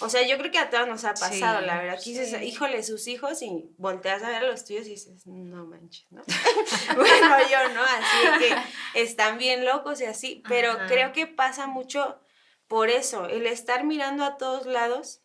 O 0.00 0.08
sea, 0.08 0.26
yo 0.26 0.36
creo 0.38 0.50
que 0.50 0.58
a 0.58 0.68
todos 0.68 0.86
nos 0.86 1.04
ha 1.04 1.14
pasado, 1.14 1.60
la 1.62 1.78
verdad. 1.78 1.98
Que 2.02 2.10
dices, 2.10 2.42
híjole, 2.42 2.82
sus 2.82 3.06
hijos, 3.06 3.40
y 3.42 3.70
volteas 3.78 4.22
a 4.22 4.28
ver 4.28 4.36
a 4.36 4.46
los 4.46 4.64
tuyos 4.64 4.86
y 4.86 4.90
dices, 4.90 5.26
no 5.26 5.64
manches, 5.66 6.06
¿no? 6.10 6.22
bueno, 6.96 7.36
yo 7.50 7.74
no, 7.74 7.82
así 7.82 8.44
que 8.44 9.00
están 9.00 9.38
bien 9.38 9.64
locos 9.64 10.00
y 10.00 10.04
así, 10.04 10.42
pero 10.48 10.76
creo 10.86 11.12
que 11.12 11.26
pasa 11.26 11.66
mucho 11.66 12.20
por 12.68 12.90
eso, 12.90 13.26
el 13.26 13.46
estar 13.46 13.84
mirando 13.84 14.24
a 14.24 14.36
todos 14.36 14.66
lados 14.66 15.22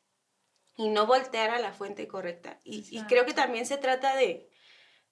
y 0.77 0.89
no 0.89 1.05
voltear 1.05 1.49
a 1.49 1.59
la 1.59 1.73
fuente 1.73 2.07
correcta. 2.07 2.59
Y, 2.63 2.85
y 2.89 3.03
creo 3.05 3.25
que 3.25 3.33
también 3.33 3.65
se 3.65 3.77
trata 3.77 4.15
de, 4.15 4.49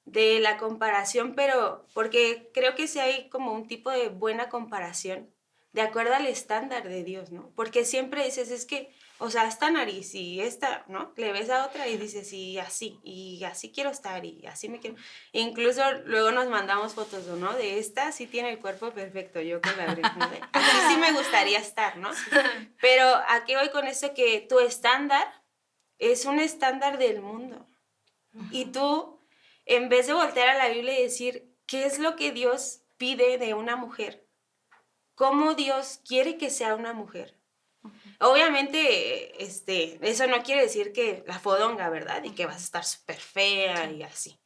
de 0.05 0.39
la 0.39 0.57
comparación, 0.57 1.35
pero 1.35 1.85
porque 1.93 2.49
creo 2.53 2.75
que 2.75 2.87
si 2.87 2.99
hay 2.99 3.29
como 3.29 3.53
un 3.53 3.67
tipo 3.67 3.91
de 3.91 4.09
buena 4.09 4.49
comparación, 4.49 5.33
de 5.73 5.81
acuerdo 5.81 6.15
al 6.15 6.25
estándar 6.27 6.87
de 6.87 7.03
Dios, 7.03 7.31
¿no? 7.31 7.51
Porque 7.55 7.85
siempre 7.85 8.25
dices, 8.25 8.49
es 8.51 8.65
que 8.65 8.91
o 9.21 9.29
sea, 9.29 9.47
esta 9.47 9.69
nariz 9.69 10.15
y 10.15 10.39
esta, 10.39 10.85
¿no? 10.87 11.13
Le 11.17 11.33
ves 11.33 11.49
a 11.49 11.65
otra 11.65 11.87
y 11.89 11.97
dices, 11.97 12.31
y 12.31 12.57
así, 12.57 12.99
y 13.03 13.43
así 13.43 13.69
quiero 13.69 13.89
estar, 13.89 14.23
y 14.23 14.45
así 14.47 14.69
me 14.69 14.79
quiero. 14.79 14.95
incluso 15.33 15.81
luego 16.05 16.31
nos 16.31 16.47
mandamos 16.47 16.93
fotos, 16.93 17.25
¿no? 17.27 17.53
De 17.53 17.79
esta 17.79 18.13
sí 18.13 18.27
tiene 18.27 18.49
el 18.49 18.59
cuerpo 18.59 18.91
perfecto, 18.91 19.41
yo 19.41 19.59
con 19.61 19.75
la 19.75 19.93
¿no? 19.93 20.07
así 20.53 20.77
sí 20.87 20.97
me 20.97 21.11
gustaría 21.11 21.59
estar, 21.59 21.97
¿no? 21.97 22.09
Pero 22.81 23.05
¿a 23.27 23.43
qué 23.45 23.57
voy 23.57 23.69
con 23.69 23.87
eso? 23.87 24.13
Que 24.13 24.39
tu 24.39 24.59
estándar 24.61 25.27
es 25.97 26.23
un 26.25 26.39
estándar 26.39 26.97
del 26.97 27.21
mundo. 27.21 27.67
Y 28.51 28.65
tú, 28.65 29.19
en 29.65 29.89
vez 29.89 30.07
de 30.07 30.13
voltear 30.13 30.47
a 30.49 30.57
la 30.57 30.69
Biblia 30.69 30.97
y 30.97 31.03
decir, 31.03 31.53
¿qué 31.65 31.85
es 31.85 31.99
lo 31.99 32.15
que 32.15 32.31
Dios 32.31 32.83
pide 32.97 33.37
de 33.37 33.53
una 33.53 33.75
mujer? 33.75 34.25
¿Cómo 35.15 35.55
Dios 35.55 35.99
quiere 36.07 36.37
que 36.37 36.49
sea 36.49 36.75
una 36.75 36.93
mujer? 36.93 37.38
Obviamente, 38.19 39.43
este, 39.43 39.97
eso 40.01 40.27
no 40.27 40.43
quiere 40.43 40.63
decir 40.63 40.91
que 40.91 41.23
la 41.25 41.39
fodonga, 41.39 41.89
¿verdad? 41.89 42.23
Y 42.23 42.31
que 42.31 42.45
vas 42.45 42.57
a 42.57 42.65
estar 42.65 42.85
súper 42.85 43.17
fea 43.17 43.89
y 43.91 44.03
así 44.03 44.39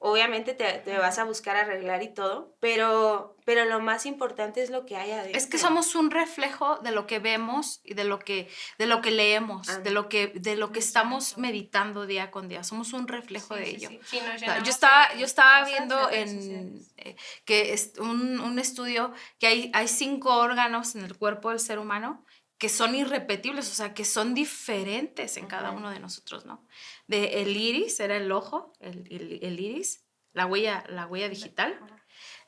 obviamente 0.00 0.54
te, 0.54 0.96
vas 0.96 1.18
a 1.18 1.24
buscar 1.24 1.56
arreglar 1.56 2.02
y 2.02 2.14
todo, 2.14 2.56
pero, 2.60 3.36
pero 3.44 3.64
lo 3.64 3.80
más 3.80 4.06
importante 4.06 4.62
es 4.62 4.70
lo 4.70 4.86
que 4.86 4.96
hay 4.96 5.10
adentro. 5.10 5.36
Es 5.36 5.46
que 5.46 5.58
somos 5.58 5.94
un 5.96 6.10
reflejo 6.10 6.78
de 6.78 6.92
lo 6.92 7.06
que 7.06 7.18
vemos 7.18 7.80
y 7.82 7.94
de 7.94 8.04
lo 8.04 8.20
que, 8.20 8.48
de 8.78 8.86
lo 8.86 9.02
que 9.02 9.10
leemos, 9.10 9.66
de 9.82 9.90
lo 9.90 10.08
que, 10.08 10.28
de 10.28 10.56
lo 10.56 10.70
que 10.70 10.78
estamos 10.78 11.36
meditando 11.36 12.06
día 12.06 12.30
con 12.30 12.48
día. 12.48 12.62
Somos 12.62 12.92
un 12.92 13.08
reflejo 13.08 13.56
de 13.56 13.70
ello. 13.70 13.90
yo 14.64 14.70
estaba, 14.70 15.12
yo 15.14 15.24
estaba 15.24 15.66
viendo 15.66 16.10
en, 16.10 16.80
eh, 16.96 17.16
que 17.44 17.72
es 17.72 17.92
un, 17.98 18.40
un, 18.40 18.58
estudio 18.58 19.12
que 19.40 19.48
hay, 19.48 19.70
hay 19.74 19.88
cinco 19.88 20.36
órganos 20.36 20.94
en 20.94 21.04
el 21.04 21.16
cuerpo 21.16 21.50
del 21.50 21.60
ser 21.60 21.78
humano 21.78 22.24
que 22.58 22.68
son 22.68 22.94
irrepetibles, 22.94 23.70
o 23.70 23.74
sea, 23.74 23.94
que 23.94 24.04
son 24.04 24.34
diferentes 24.34 25.36
en 25.36 25.46
cada 25.46 25.70
uno 25.70 25.90
de 25.90 26.00
nosotros, 26.00 26.44
¿no? 26.44 26.66
De 27.06 27.40
el 27.42 27.56
iris, 27.56 28.00
era 28.00 28.16
el 28.16 28.30
ojo, 28.32 28.72
el, 28.80 29.06
el, 29.42 29.60
iris, 29.60 30.04
la 30.32 30.44
huella, 30.46 30.84
la 30.88 31.06
huella 31.06 31.28
digital, 31.28 31.78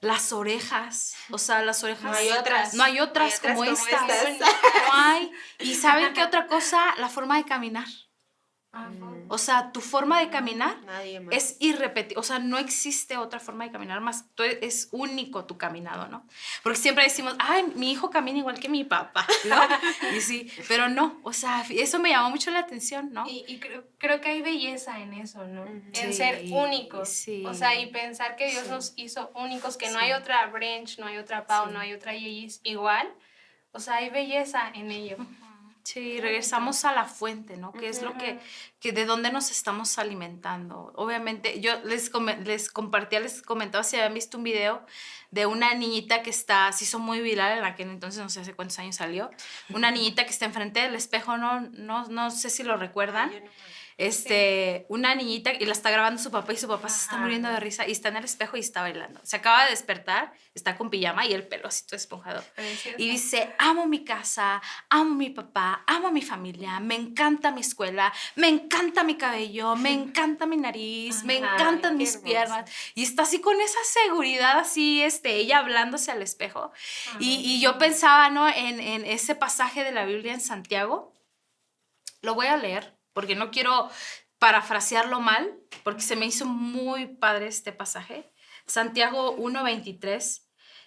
las 0.01 0.33
orejas, 0.33 1.15
o 1.31 1.39
sea, 1.39 1.63
las 1.63 1.85
orejas. 1.85 2.03
No 2.03 2.13
hay 2.13 2.31
otras. 2.31 2.75
No 2.75 2.83
hay 2.83 3.01
otras, 3.01 3.39
como, 3.39 3.65
estas. 3.65 4.03
No 4.41 4.93
hay. 4.93 5.31
¿Y 5.61 5.75
saben 5.77 6.13
qué 6.13 6.25
otra 6.25 6.49
cosa? 6.49 6.95
La 6.99 7.09
forma 7.09 7.37
de 7.37 7.45
caminar. 7.45 7.87
O 9.29 9.39
sea, 9.39 9.73
tu 9.73 9.81
forma 9.81 10.21
de 10.21 10.31
caminar 10.31 10.77
es 11.33 11.57
irrepetible. 11.59 12.21
O 12.21 12.23
sea, 12.23 12.39
no 12.39 12.57
existe 12.57 13.17
otra 13.17 13.41
forma 13.41 13.65
de 13.65 13.73
caminar 13.73 14.01
más. 14.01 14.27
Tú 14.35 14.45
e, 14.45 14.59
es 14.63 14.89
único 14.93 15.45
tu 15.45 15.59
caminado, 15.59 16.07
¿no? 16.07 16.25
Porque 16.63 16.79
siempre 16.79 17.05
decimos, 17.05 17.35
ay, 17.41 17.65
mi 17.75 17.91
hijo 17.91 18.11
camina 18.11 18.39
igual 18.39 18.61
que 18.61 18.69
mi 18.69 18.85
papá, 18.85 19.27
¿no? 19.49 19.57
y 20.17 20.21
sí, 20.21 20.51
pero 20.69 20.89
no. 20.89 21.21
O 21.25 21.33
sea, 21.33 21.65
eso 21.69 21.99
me 21.99 22.11
llamó 22.11 22.31
mucho 22.31 22.51
la 22.53 22.61
atención, 22.61 23.13
¿no? 23.13 23.25
Y, 23.29 23.59
creo, 23.59 23.85
creo, 23.99 24.21
que 24.21 24.29
hay 24.29 24.43
belleza 24.43 25.01
en 25.01 25.15
eso, 25.15 25.45
¿no? 25.47 25.65
en 25.67 26.15
ser 26.15 26.45
únicos. 26.53 27.09
Sí. 27.09 27.45
O 27.47 27.55
sea, 27.55 27.79
y 27.79 27.87
pensar 27.87 28.37
que 28.37 28.51
Dios 28.51 28.69
nos 28.69 28.93
hizo 28.97 29.33
únicos, 29.35 29.77
que 29.77 29.91
no 29.91 29.99
hay 29.99 30.13
otra 30.13 30.47
Branch, 30.47 30.99
no 30.99 31.07
hay 31.07 31.19
otra 31.19 31.47
Pau, 31.47 31.71
no 31.71 31.81
hay 31.81 31.93
otra 31.93 32.13
Yeyis 32.13 32.61
igual. 32.63 33.13
O 33.73 33.81
sea, 33.81 33.97
hay 33.97 34.11
belleza 34.11 34.71
en 34.75 34.91
ello. 34.91 35.17
Sí, 35.83 36.21
regresamos 36.21 36.85
a 36.85 36.93
la 36.93 37.05
fuente, 37.05 37.57
¿no? 37.57 37.73
Que 37.73 37.89
es 37.89 38.03
lo 38.03 38.17
que, 38.19 38.39
que 38.81 38.93
de 38.93 39.07
dónde 39.07 39.33
nos 39.33 39.51
estamos 39.51 39.99
alimentando. 39.99 40.93
Obviamente, 40.95 41.61
yo 41.61 41.81
les, 41.85 42.11
les 42.45 42.71
compartía, 42.71 43.21
les 43.21 43.41
comentaba 43.43 43.83
si 43.83 43.97
habían 43.97 44.15
visto 44.15 44.37
un 44.37 44.45
video 44.45 44.85
de 45.31 45.47
una 45.47 45.75
niñita 45.75 46.23
que 46.23 46.31
está, 46.31 46.71
se 46.73 46.85
hizo 46.85 46.99
muy 46.99 47.21
viral 47.21 47.59
en 47.59 47.65
aquel 47.65 47.89
entonces, 47.89 48.21
no 48.21 48.29
sé 48.29 48.41
hace 48.41 48.55
cuántos 48.55 48.79
años 48.79 48.97
salió, 48.97 49.31
una 49.71 49.91
niñita 49.91 50.25
que 50.25 50.31
está 50.31 50.45
enfrente 50.45 50.81
del 50.81 50.95
espejo, 50.95 51.37
no, 51.39 51.61
no, 51.61 52.07
no 52.09 52.31
sé 52.31 52.51
si 52.51 52.63
lo 52.63 52.77
recuerdan 52.77 53.33
este, 54.01 54.87
una 54.89 55.15
niñita 55.15 55.53
y 55.53 55.67
la 55.67 55.73
está 55.73 55.91
grabando 55.91 56.21
su 56.23 56.31
papá 56.31 56.55
y 56.55 56.57
su 56.57 56.67
papá 56.67 56.89
se 56.89 57.03
está 57.03 57.19
muriendo 57.19 57.51
de 57.51 57.61
risa 57.61 57.87
y 57.87 57.93
está 57.93 58.09
en 58.09 58.17
el 58.17 58.25
espejo 58.25 58.57
y 58.57 58.61
está 58.61 58.81
bailando. 58.81 59.21
Se 59.25 59.37
acaba 59.37 59.65
de 59.65 59.71
despertar, 59.71 60.33
está 60.55 60.79
con 60.79 60.89
pijama 60.89 61.27
y 61.27 61.35
el 61.35 61.47
pelo 61.47 61.69
así 61.69 61.85
todo 61.87 61.97
esponjado. 61.97 62.43
Y 62.97 63.11
dice, 63.11 63.55
amo 63.59 63.87
mi 63.87 64.03
casa, 64.03 64.63
amo 64.89 65.15
mi 65.15 65.29
papá, 65.29 65.85
amo 65.87 66.11
mi 66.11 66.23
familia, 66.23 66.81
me 66.81 66.95
encanta 66.95 67.51
mi 67.51 67.61
escuela, 67.61 68.11
me 68.37 68.49
encanta 68.49 69.05
mi 69.05 69.17
cabello, 69.17 69.77
me 69.77 69.93
encanta 70.01 70.47
mi 70.47 70.57
nariz, 70.57 71.23
me 71.25 71.37
encantan 71.37 71.99
mis 71.99 72.17
piernas. 72.17 72.71
Y 72.95 73.03
está 73.03 73.25
así 73.25 73.43
con 73.43 73.61
esa 73.61 73.81
seguridad, 73.85 74.59
así, 74.59 75.03
este, 75.03 75.37
ella 75.37 75.59
hablándose 75.59 76.11
al 76.11 76.23
espejo. 76.23 76.73
Y, 77.19 77.35
y, 77.35 77.61
yo 77.61 77.77
pensaba, 77.77 78.31
¿no? 78.31 78.49
En, 78.49 78.81
en 78.81 79.05
ese 79.05 79.35
pasaje 79.35 79.85
de 79.85 79.93
la 79.93 80.07
Biblia 80.07 80.33
en 80.33 80.41
Santiago. 80.41 81.13
Lo 82.23 82.35
voy 82.35 82.47
a 82.47 82.57
leer 82.57 83.00
porque 83.13 83.35
no 83.35 83.51
quiero 83.51 83.91
parafrasearlo 84.39 85.21
mal, 85.21 85.55
porque 85.85 86.01
se 86.03 86.17
me 86.17 86.27
hizo 86.27 86.47
muy 86.47 87.07
padre 87.07 87.47
este 87.47 87.73
pasaje. 87.73 88.33
Santiago 88.67 89.37
1:23 89.37 90.47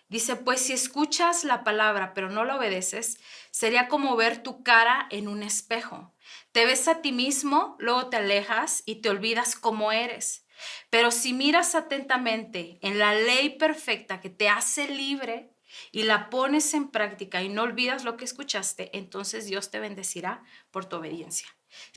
dice, 0.10 0.36
pues 0.36 0.62
si 0.62 0.74
escuchas 0.74 1.44
la 1.44 1.64
palabra 1.64 2.14
pero 2.14 2.30
no 2.30 2.46
la 2.46 2.58
obedeces, 2.58 3.20
sería 3.52 3.88
como 3.88 4.16
ver 4.16 4.44
tu 4.44 4.64
cara 4.64 5.08
en 5.12 5.28
un 5.28 5.44
espejo. 5.44 6.14
Te 6.52 6.66
ves 6.66 6.88
a 6.88 7.02
ti 7.02 7.12
mismo, 7.12 7.76
luego 7.80 8.10
te 8.10 8.18
alejas 8.18 8.84
y 8.86 8.96
te 9.02 9.10
olvidas 9.10 9.56
cómo 9.56 9.92
eres. 9.92 10.46
Pero 10.90 11.12
si 11.12 11.34
miras 11.34 11.76
atentamente 11.76 12.80
en 12.82 13.00
la 13.00 13.14
ley 13.14 13.58
perfecta 13.58 14.22
que 14.22 14.30
te 14.30 14.50
hace 14.50 14.88
libre 14.88 15.52
y 15.92 16.04
la 16.04 16.30
pones 16.30 16.74
en 16.74 16.90
práctica 16.90 17.42
y 17.42 17.50
no 17.50 17.64
olvidas 17.64 18.04
lo 18.04 18.18
que 18.18 18.26
escuchaste, 18.26 18.96
entonces 18.98 19.46
Dios 19.46 19.72
te 19.72 19.80
bendecirá 19.80 20.44
por 20.72 20.86
tu 20.86 20.98
obediencia. 20.98 21.48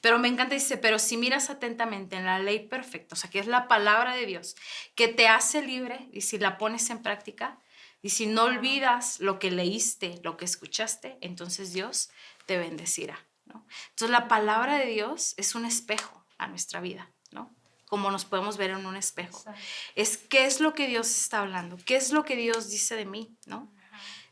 Pero 0.03 0.19
me 0.19 0.29
encanta, 0.29 0.55
dice, 0.55 0.77
pero 0.77 0.99
si 0.99 1.17
miras 1.17 1.51
atentamente 1.51 2.17
en 2.17 2.25
la 2.25 2.39
ley 2.39 2.67
perfecta, 2.69 3.15
o 3.15 3.17
sea, 3.17 3.31
que 3.31 3.39
es 3.39 3.47
la 3.47 3.69
palabra 3.69 4.15
de 4.15 4.27
Dios, 4.27 4.57
que 4.95 5.09
te 5.09 5.29
hace 5.29 5.62
libre, 5.62 6.09
y 6.12 6.23
si 6.23 6.39
la 6.39 6.59
pones 6.59 6.89
en 6.91 7.03
práctica, 7.03 7.59
y 8.03 8.11
si 8.11 8.27
no 8.27 8.45
olvidas 8.45 9.21
lo 9.21 9.39
que 9.39 9.51
leíste, 9.51 10.21
lo 10.23 10.37
que 10.37 10.45
escuchaste, 10.45 11.19
entonces 11.21 11.73
Dios 11.73 12.11
te 12.47 12.59
bendecirá. 12.59 13.19
¿no? 13.47 13.67
Entonces 13.91 14.11
la 14.11 14.29
palabra 14.29 14.79
de 14.79 14.87
Dios 14.87 15.35
es 15.37 15.55
un 15.55 15.65
espejo 15.65 16.25
a 16.39 16.47
nuestra 16.47 16.81
vida, 16.81 17.11
¿no? 17.31 17.55
Como 17.89 18.11
nos 18.11 18.25
podemos 18.25 18.57
ver 18.57 18.71
en 18.71 18.85
un 18.85 18.97
espejo. 18.97 19.45
Es 19.95 20.19
qué 20.19 20.45
es 20.47 20.61
lo 20.61 20.75
que 20.75 20.89
Dios 20.89 21.09
está 21.09 21.41
hablando, 21.41 21.77
qué 21.85 21.97
es 21.97 22.12
lo 22.12 22.25
que 22.25 22.37
Dios 22.37 22.69
dice 22.69 22.97
de 22.97 23.07
mí, 23.07 23.37
¿no? 23.47 23.73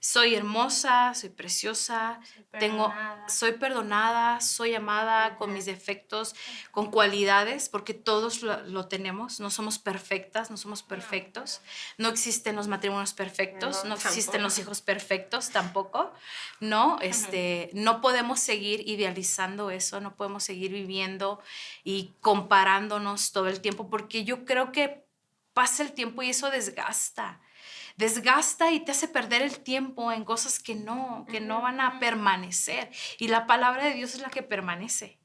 Soy 0.04 0.34
hermosa, 0.34 1.14
soy 1.14 1.30
preciosa, 1.30 2.20
soy 2.34 2.44
tengo, 2.60 2.92
soy 3.26 3.52
perdonada, 3.52 4.38
soy 4.42 4.74
amada 4.74 5.38
con 5.38 5.54
mis 5.54 5.64
defectos, 5.64 6.34
con 6.72 6.90
cualidades, 6.90 7.70
porque 7.70 7.94
todos 7.94 8.42
lo, 8.42 8.86
tenemos, 8.86 9.40
no 9.40 9.48
somos 9.48 9.78
perfectas, 9.78 10.50
no 10.50 10.58
somos 10.58 10.82
perfectos, 10.82 11.62
no 11.96 12.10
existen 12.10 12.54
los 12.54 12.68
matrimonios 12.68 13.14
perfectos, 13.14 13.86
no, 13.86 13.94
existen 13.94 14.42
los 14.42 14.58
hijos 14.58 14.82
perfectos 14.82 15.48
tampoco, 15.48 16.12
¿no? 16.60 16.98
Este, 17.00 17.70
no 17.72 18.02
podemos 18.02 18.40
seguir 18.40 18.86
idealizando 18.86 19.70
eso, 19.70 20.02
no 20.02 20.16
podemos 20.16 20.44
seguir 20.44 20.70
viviendo 20.70 21.40
y 21.82 22.12
comparándonos 22.20 23.32
todo 23.32 23.48
el 23.48 23.62
tiempo, 23.62 23.88
porque 23.88 24.24
yo 24.24 24.44
creo 24.44 24.70
que 24.70 25.03
pasa 25.54 25.82
el 25.82 25.92
tiempo 25.92 26.22
y 26.22 26.30
eso 26.30 26.50
desgasta 26.50 27.40
desgasta 27.96 28.72
y 28.72 28.80
te 28.80 28.92
hace 28.92 29.08
perder 29.08 29.42
el 29.42 29.60
tiempo 29.60 30.12
en 30.12 30.24
cosas 30.24 30.58
que 30.58 30.74
no, 30.74 31.26
que 31.30 31.40
no 31.40 31.62
van 31.62 31.80
a 31.80 31.98
permanecer. 32.00 32.90
Y 33.18 33.28
la 33.28 33.46
palabra 33.46 33.84
de 33.84 33.94
Dios 33.94 34.14
es 34.14 34.20
la 34.20 34.30
que 34.30 34.42
permanece, 34.42 35.18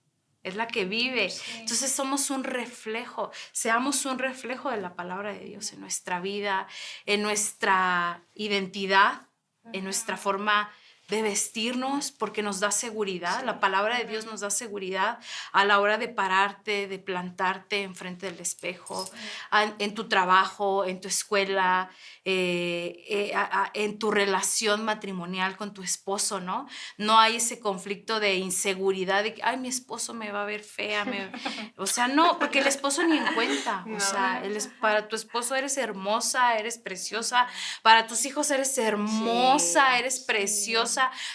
es 0.44 0.56
la 0.56 0.68
que 0.68 0.86
vive. 0.86 1.32
Entonces 1.56 1.92
somos 1.92 2.30
un 2.30 2.44
reflejo, 2.44 3.32
seamos 3.52 4.06
un 4.06 4.20
reflejo 4.20 4.70
de 4.70 4.78
la 4.78 4.96
palabra 4.96 5.34
de 5.34 5.46
Dios 5.46 5.74
en 5.74 5.82
nuestra 5.82 6.20
vida, 6.20 6.68
en 7.06 7.22
nuestra 7.22 8.24
identidad, 8.36 9.28
en 9.74 9.84
nuestra 9.84 10.18
forma 10.18 10.72
de 11.10 11.22
vestirnos 11.22 12.12
porque 12.12 12.42
nos 12.42 12.60
da 12.60 12.72
seguridad. 12.72 13.44
La 13.44 13.60
palabra 13.60 13.98
de 13.98 14.06
Dios 14.06 14.26
nos 14.26 14.42
da 14.42 14.50
seguridad 14.50 15.20
a 15.52 15.66
la 15.66 15.80
hora 15.80 15.98
de 15.98 16.08
pararte, 16.08 16.88
de 16.88 17.00
plantarte 17.00 17.84
enfrente 17.84 18.30
del 18.32 18.40
espejo, 18.40 19.10
en 19.52 19.94
tu 19.96 20.08
trabajo, 20.08 20.86
en 20.86 21.02
tu 21.02 21.08
escuela, 21.08 21.90
eh, 22.30 23.32
eh, 23.32 23.34
en 23.74 24.00
tu 24.00 24.12
relación 24.12 24.86
matrimonial 24.86 25.58
con 25.58 25.74
tu 25.74 25.84
esposo, 25.84 26.40
¿no? 26.40 26.68
No 26.98 27.20
hay 27.20 27.38
ese 27.38 27.60
conflicto 27.60 28.20
de 28.20 28.36
inseguridad 28.36 29.24
de 29.24 29.34
que, 29.34 29.44
ay, 29.44 29.58
mi 29.58 29.68
esposo 29.68 30.14
me 30.14 30.32
va 30.32 30.44
a 30.44 30.46
ver 30.46 30.64
fea. 30.64 31.06
O 31.78 31.86
sea, 31.86 32.08
no, 32.08 32.40
porque 32.40 32.60
el 32.60 32.68
esposo 32.68 33.04
ni 33.04 33.18
en 33.18 33.34
cuenta. 33.34 33.86
O 33.96 34.00
sea, 34.00 34.44
para 34.82 35.08
tu 35.08 35.16
esposo 35.16 35.56
eres 35.56 35.78
hermosa, 35.78 36.58
eres 36.58 36.78
preciosa. 36.78 37.48
Para 37.82 38.06
tus 38.06 38.26
hijos 38.26 38.52
eres 38.52 38.78
hermosa, 38.78 39.98
eres 39.98 40.20
preciosa 40.20 40.70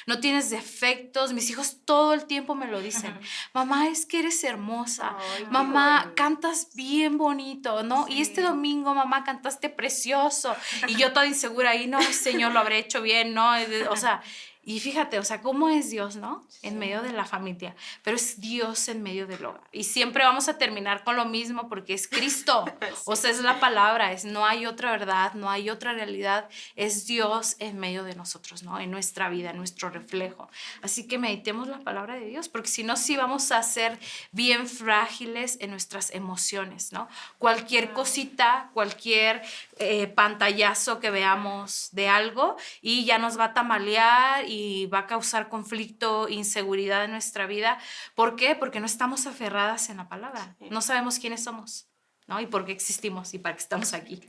no 0.07 0.21
tienes 0.21 0.51
defectos. 0.51 1.33
Mis 1.33 1.51
hijos 1.51 1.79
todo 1.85 2.15
el 2.15 2.27
tiempo 2.27 2.55
me 2.55 2.67
lo 2.67 2.81
dicen. 2.81 3.19
Mamá, 3.55 3.89
es 3.89 4.07
que 4.07 4.21
eres 4.21 4.43
hermosa. 4.45 5.17
mamá, 5.51 6.13
cantas 6.17 6.69
bien 6.75 7.19
bonito, 7.19 7.83
¿no? 7.83 8.07
Y 8.09 8.21
este 8.21 8.43
domingo, 8.43 8.95
mamá, 8.95 9.25
cantaste 9.25 9.69
precioso. 9.69 10.55
Y 10.87 10.97
yo 10.97 11.13
toda 11.13 11.27
insegura 11.27 11.75
y 11.75 11.87
no, 11.87 12.01
Señor, 12.03 12.53
lo 12.53 12.61
habré 12.61 12.79
hecho 12.79 13.03
bien, 13.03 13.35
¿no? 13.35 13.53
O 13.91 13.97
sea, 13.97 14.23
y 14.67 14.81
fíjate, 14.81 15.19
o 15.19 15.23
sea, 15.23 15.43
cómo 15.43 15.69
es 15.69 15.91
Dios, 15.91 16.17
¿no? 16.17 16.47
En 16.63 16.79
medio 16.79 17.03
de 17.03 17.13
la 17.13 17.27
familia, 17.27 17.77
pero 18.03 18.17
es 18.17 18.41
Dios 18.41 18.89
en 18.89 19.03
medio 19.03 19.27
del 19.27 19.45
hogar. 19.45 19.61
Y 19.73 19.85
siempre 19.85 20.25
vamos 20.25 20.49
a 20.49 20.57
terminar 20.57 21.05
con 21.05 21.17
lo 21.17 21.27
mismo 21.27 21.69
porque 21.69 21.95
es 21.95 22.09
Cristo. 22.09 22.65
O 23.07 23.17
sea, 23.17 23.31
es 23.31 23.41
la 23.41 23.61
palabra, 23.61 24.13
es 24.13 24.25
no 24.25 24.47
hay 24.47 24.67
otra 24.67 24.93
verdad, 24.93 25.35
no 25.35 25.51
hay 25.51 25.69
otra 25.69 25.93
realidad, 25.93 26.49
es 26.77 27.07
Dios 27.07 27.57
en 27.59 27.79
medio 27.79 28.05
de 28.05 28.15
nosotros, 28.15 28.63
¿no? 28.63 28.79
En 28.79 28.91
nuestra 28.91 29.29
vida, 29.29 29.51
en 29.51 29.57
nuestro 29.57 29.91
reflejo. 29.91 30.49
Así 30.81 31.07
que 31.07 31.19
meditemos 31.19 31.69
la 31.69 31.81
palabra 31.81 32.15
de 32.15 32.27
Dios, 32.27 32.49
porque 32.49 32.69
si 32.69 32.85
no, 32.85 32.97
sí 32.97 33.17
vamos 33.17 33.53
a 33.53 33.63
ser 33.63 33.99
bien 34.33 34.69
frágiles 34.69 35.59
en 35.61 35.71
nuestras 35.71 36.13
emociones, 36.13 36.93
¿no? 36.93 37.09
Cualquier 37.39 37.93
cosita, 37.93 38.71
cualquier 38.73 39.43
eh, 39.79 40.07
pantallazo 40.07 41.01
que 41.01 41.11
veamos 41.11 41.89
de 41.93 42.09
algo 42.09 42.57
y 42.81 43.05
ya 43.05 43.19
nos 43.19 43.39
va 43.39 43.47
a 43.47 43.55
tamalear 43.55 44.49
y 44.49 44.54
va 44.93 45.01
a 45.01 45.07
causar 45.07 45.49
conflicto, 45.49 46.29
inseguridad 46.29 47.05
en 47.05 47.13
nuestra 47.13 47.47
vida. 47.47 47.79
¿Por 48.15 48.37
qué? 48.37 48.55
Porque 48.55 48.81
no 48.81 48.87
estamos 48.87 49.27
aferradas 49.27 49.91
en 49.91 49.99
la 49.99 50.09
palabra. 50.09 50.57
No 50.71 50.81
sabemos 50.81 51.19
quiénes 51.19 51.45
somos, 51.45 51.89
¿no? 52.27 52.41
Y 52.41 52.47
por 52.47 52.65
qué 52.65 52.73
existimos 52.73 53.35
y 53.35 53.39
para 53.39 53.57
qué 53.57 53.63
estamos 53.63 53.93
aquí. 53.93 54.21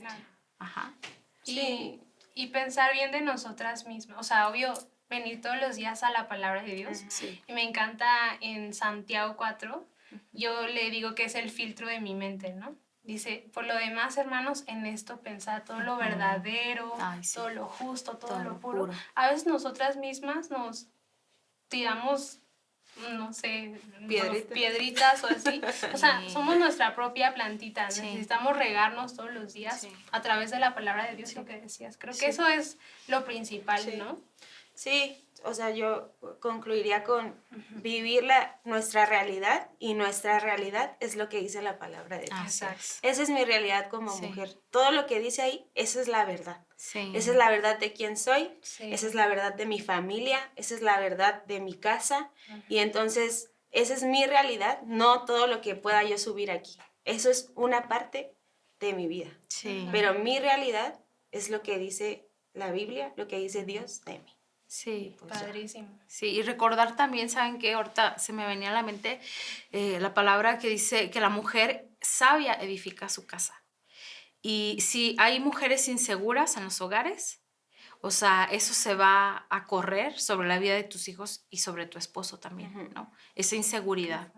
Ajá. 0.58 0.94
Y, 1.44 2.00
y 2.34 2.48
pensar 2.48 2.92
bien 2.92 3.12
de 3.12 3.20
nosotras 3.20 3.86
mismas. 3.86 4.18
O 4.18 4.22
sea, 4.22 4.48
obvio, 4.48 4.74
venir 5.08 5.40
todos 5.40 5.56
los 5.60 5.76
días 5.76 6.02
a 6.02 6.10
la 6.10 6.28
palabra 6.28 6.62
de 6.62 6.74
Dios. 6.74 7.02
Y 7.46 7.52
me 7.52 7.62
encanta 7.62 8.08
en 8.40 8.74
Santiago 8.74 9.36
4, 9.36 9.86
yo 10.32 10.66
le 10.66 10.90
digo 10.90 11.14
que 11.14 11.24
es 11.24 11.34
el 11.34 11.50
filtro 11.50 11.88
de 11.88 12.00
mi 12.00 12.14
mente, 12.14 12.52
¿no? 12.52 12.76
Dice, 13.06 13.48
por 13.52 13.64
lo 13.64 13.76
demás, 13.76 14.16
hermanos, 14.16 14.64
en 14.66 14.84
esto 14.84 15.20
pensar 15.20 15.64
todo 15.64 15.80
lo 15.80 15.96
verdadero, 15.96 16.92
todo 17.32 17.50
lo 17.50 17.66
justo, 17.66 18.16
todo, 18.16 18.42
lo 18.42 18.58
puro. 18.58 18.88
A 19.14 19.30
veces 19.30 19.46
nosotras 19.46 19.96
mismas 19.96 20.50
nos 20.50 20.88
tiramos, 21.68 22.40
no 23.12 23.32
sé, 23.32 23.80
piedritas, 24.08 25.22
o 25.22 25.28
así. 25.28 25.62
O 25.94 25.96
sea, 25.96 26.28
somos 26.28 26.58
nuestra 26.58 26.96
propia 26.96 27.32
plantita. 27.32 27.86
Necesitamos 27.86 28.56
regarnos 28.56 29.14
todos 29.14 29.32
los 29.32 29.52
días 29.52 29.86
a 30.10 30.20
través 30.20 30.50
de 30.50 30.58
la 30.58 30.74
palabra 30.74 31.06
de 31.06 31.14
Dios, 31.14 31.32
lo 31.36 31.44
que 31.44 31.60
decías. 31.60 31.96
Creo 31.98 32.12
que 32.16 32.26
eso 32.26 32.48
es 32.48 32.76
lo 33.06 33.24
principal, 33.24 33.98
¿no? 33.98 34.18
Sí, 34.74 35.25
o 35.46 35.54
sea, 35.54 35.70
yo 35.70 36.12
concluiría 36.40 37.04
con 37.04 37.34
vivir 37.82 38.24
la, 38.24 38.60
nuestra 38.64 39.06
realidad 39.06 39.70
y 39.78 39.94
nuestra 39.94 40.40
realidad 40.40 40.96
es 41.00 41.16
lo 41.16 41.28
que 41.28 41.40
dice 41.40 41.62
la 41.62 41.78
palabra 41.78 42.18
de 42.18 42.26
Dios. 42.26 42.62
Esa 43.02 43.22
es 43.22 43.30
mi 43.30 43.44
realidad 43.44 43.88
como 43.88 44.14
mujer. 44.16 44.58
Todo 44.70 44.90
lo 44.90 45.06
que 45.06 45.20
dice 45.20 45.42
ahí, 45.42 45.70
esa 45.74 46.00
es 46.00 46.08
la 46.08 46.24
verdad. 46.24 46.66
Esa 46.92 47.30
es 47.30 47.36
la 47.36 47.48
verdad 47.48 47.78
de 47.78 47.92
quién 47.92 48.16
soy, 48.16 48.50
esa 48.80 49.06
es 49.06 49.14
la 49.14 49.28
verdad 49.28 49.54
de 49.54 49.66
mi 49.66 49.80
familia, 49.80 50.38
esa 50.56 50.74
es 50.74 50.82
la 50.82 50.98
verdad 50.98 51.44
de 51.44 51.60
mi 51.60 51.74
casa. 51.74 52.30
Y 52.68 52.78
entonces, 52.78 53.50
esa 53.70 53.94
es 53.94 54.02
mi 54.02 54.26
realidad, 54.26 54.82
no 54.82 55.24
todo 55.24 55.46
lo 55.46 55.60
que 55.60 55.74
pueda 55.74 56.02
yo 56.02 56.18
subir 56.18 56.50
aquí. 56.50 56.76
Eso 57.04 57.30
es 57.30 57.52
una 57.54 57.88
parte 57.88 58.34
de 58.80 58.92
mi 58.92 59.06
vida. 59.06 59.30
Pero 59.92 60.14
mi 60.14 60.38
realidad 60.38 61.00
es 61.30 61.50
lo 61.50 61.62
que 61.62 61.78
dice 61.78 62.28
la 62.52 62.70
Biblia, 62.72 63.12
lo 63.16 63.28
que 63.28 63.38
dice 63.38 63.64
Dios 63.64 64.04
de 64.04 64.18
mí. 64.18 64.35
Sí, 64.66 65.14
pues 65.18 65.32
padrísimo. 65.32 65.88
Sí, 66.06 66.26
y 66.26 66.42
recordar 66.42 66.96
también, 66.96 67.30
¿saben 67.30 67.58
qué? 67.58 67.74
Ahorita 67.74 68.18
se 68.18 68.32
me 68.32 68.46
venía 68.46 68.70
a 68.70 68.74
la 68.74 68.82
mente 68.82 69.20
eh, 69.70 69.98
la 70.00 70.12
palabra 70.12 70.58
que 70.58 70.68
dice 70.68 71.10
que 71.10 71.20
la 71.20 71.28
mujer 71.28 71.88
sabia 72.00 72.54
edifica 72.54 73.08
su 73.08 73.26
casa. 73.26 73.62
Y 74.42 74.78
si 74.80 75.16
hay 75.18 75.40
mujeres 75.40 75.88
inseguras 75.88 76.56
en 76.56 76.64
los 76.64 76.80
hogares, 76.80 77.42
o 78.00 78.10
sea, 78.10 78.44
eso 78.44 78.74
se 78.74 78.94
va 78.94 79.46
a 79.50 79.66
correr 79.66 80.18
sobre 80.18 80.46
la 80.46 80.58
vida 80.58 80.74
de 80.74 80.84
tus 80.84 81.08
hijos 81.08 81.46
y 81.50 81.58
sobre 81.58 81.86
tu 81.86 81.98
esposo 81.98 82.38
también, 82.38 82.90
¿no? 82.94 83.10
Esa 83.34 83.56
inseguridad 83.56 84.32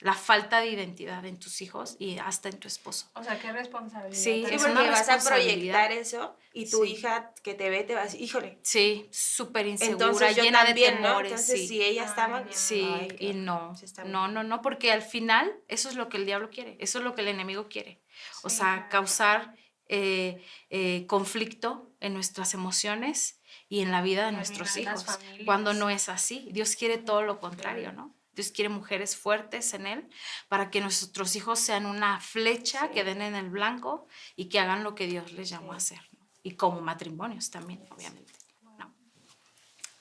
la 0.00 0.14
falta 0.14 0.60
de 0.60 0.68
identidad 0.68 1.24
en 1.26 1.38
tus 1.38 1.60
hijos 1.60 1.96
y 1.98 2.18
hasta 2.18 2.48
en 2.48 2.58
tu 2.58 2.68
esposo. 2.68 3.06
O 3.14 3.22
sea, 3.22 3.38
qué 3.38 3.52
responsabilidad. 3.52 4.20
Sí, 4.20 4.44
es 4.50 4.62
porque 4.62 4.90
vas 4.90 5.08
a 5.08 5.18
proyectar 5.18 5.92
eso 5.92 6.36
y 6.52 6.70
tu 6.70 6.84
hija 6.84 7.32
que 7.42 7.54
te 7.54 7.68
ve 7.68 7.84
te 7.84 7.94
va 7.94 8.00
a 8.00 8.04
decir, 8.04 8.20
híjole. 8.20 8.58
Sí, 8.62 9.08
súper 9.12 9.66
insegura, 9.66 10.32
llena 10.32 10.64
de 10.64 10.74
temores. 10.74 11.32
Entonces, 11.32 11.68
si 11.68 11.82
ella 11.82 12.04
está 12.04 12.28
mal. 12.28 12.46
Sí, 12.50 13.08
y 13.18 13.34
no. 13.34 13.74
No, 14.06 14.28
no, 14.28 14.42
no, 14.42 14.62
porque 14.62 14.90
al 14.90 15.02
final 15.02 15.52
eso 15.68 15.88
es 15.88 15.96
lo 15.96 16.08
que 16.08 16.16
el 16.16 16.26
diablo 16.26 16.50
quiere, 16.50 16.76
eso 16.80 16.98
es 16.98 17.04
lo 17.04 17.14
que 17.14 17.20
el 17.20 17.28
enemigo 17.28 17.68
quiere. 17.68 18.00
O 18.42 18.50
sea, 18.50 18.88
causar 18.90 19.54
eh, 19.88 20.42
eh, 20.70 21.04
conflicto 21.06 21.90
en 22.00 22.14
nuestras 22.14 22.54
emociones 22.54 23.40
y 23.68 23.80
en 23.80 23.90
la 23.90 24.02
vida 24.02 24.26
de 24.26 24.32
nuestros 24.32 24.76
hijos, 24.76 25.04
cuando 25.44 25.74
no 25.74 25.90
es 25.90 26.08
así. 26.08 26.48
Dios 26.52 26.74
quiere 26.74 26.96
todo 26.96 27.22
lo 27.22 27.38
contrario, 27.38 27.92
¿no? 27.92 28.14
Dios 28.40 28.52
quiere 28.52 28.70
mujeres 28.70 29.16
fuertes 29.16 29.74
en 29.74 29.86
Él 29.86 30.08
para 30.48 30.70
que 30.70 30.80
nuestros 30.80 31.36
hijos 31.36 31.60
sean 31.60 31.84
una 31.84 32.20
flecha 32.20 32.90
que 32.90 33.04
den 33.04 33.20
en 33.20 33.34
el 33.34 33.50
blanco 33.50 34.06
y 34.34 34.48
que 34.48 34.58
hagan 34.58 34.82
lo 34.82 34.94
que 34.94 35.06
Dios 35.06 35.32
les 35.32 35.50
llamó 35.50 35.74
a 35.74 35.76
hacer. 35.76 36.00
Y 36.42 36.52
como 36.52 36.80
matrimonios 36.80 37.50
también, 37.50 37.86
obviamente. 37.90 38.32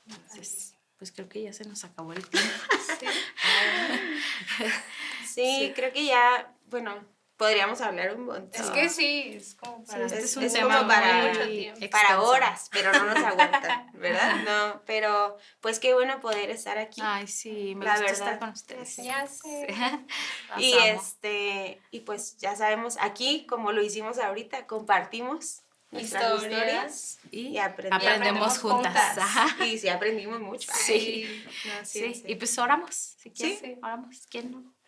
Entonces, 0.05 0.73
pues 0.97 1.11
creo 1.11 1.27
que 1.27 1.41
ya 1.43 1.51
se 1.51 1.65
nos 1.65 1.83
acabó 1.83 2.13
el 2.13 2.25
tiempo. 2.27 2.49
sí, 5.27 5.71
creo 5.75 5.91
que 5.91 6.05
ya, 6.05 6.55
bueno, 6.67 7.05
podríamos 7.39 7.79
hablar 7.79 8.15
un 8.15 8.25
montón. 8.25 8.61
Es 8.61 8.69
que 8.69 8.89
sí, 8.89 9.31
es 9.33 9.55
como 9.55 9.85
para, 9.85 10.05
este 10.05 10.19
es, 10.19 10.35
un 10.35 10.51
tema 10.51 10.85
para, 10.85 11.31
para 11.89 12.21
horas, 12.21 12.67
pero 12.69 12.91
no 12.91 13.05
nos 13.05 13.15
aguanta, 13.23 13.87
¿verdad? 13.93 14.43
No, 14.43 14.81
pero 14.85 15.37
pues 15.61 15.79
qué 15.79 15.93
bueno 15.93 16.19
poder 16.19 16.49
estar 16.49 16.77
aquí. 16.77 16.99
Ay, 17.01 17.27
sí, 17.27 17.75
me 17.75 17.85
la 17.85 17.93
gusta 17.93 18.05
verdad. 18.05 18.27
estar 18.27 18.39
con 18.39 18.49
ustedes. 18.49 18.97
Ya 18.97 19.25
sé. 19.25 19.73
y 20.57 20.73
este, 20.73 21.81
y 21.91 22.01
pues 22.01 22.37
ya 22.39 22.57
sabemos, 22.57 22.97
aquí, 22.99 23.47
como 23.47 23.71
lo 23.71 23.81
hicimos 23.81 24.19
ahorita, 24.19 24.67
compartimos 24.67 25.61
nuestras 25.91 26.43
historias, 26.43 27.19
y, 27.31 27.57
aprendemos, 27.57 28.59
juntas. 28.59 29.17
Y 29.65 29.77
sí 29.77 29.87
aprendimos 29.87 30.41
mucho. 30.41 30.69
Sí. 30.73 31.25
sí, 31.85 32.21
y 32.27 32.35
pues 32.35 32.59
oramos, 32.59 32.93
si 32.93 33.31
quieres, 33.31 33.59
sí. 33.59 33.77
oramos. 33.81 34.27
¿Quién 34.29 34.51
no? 34.51 34.78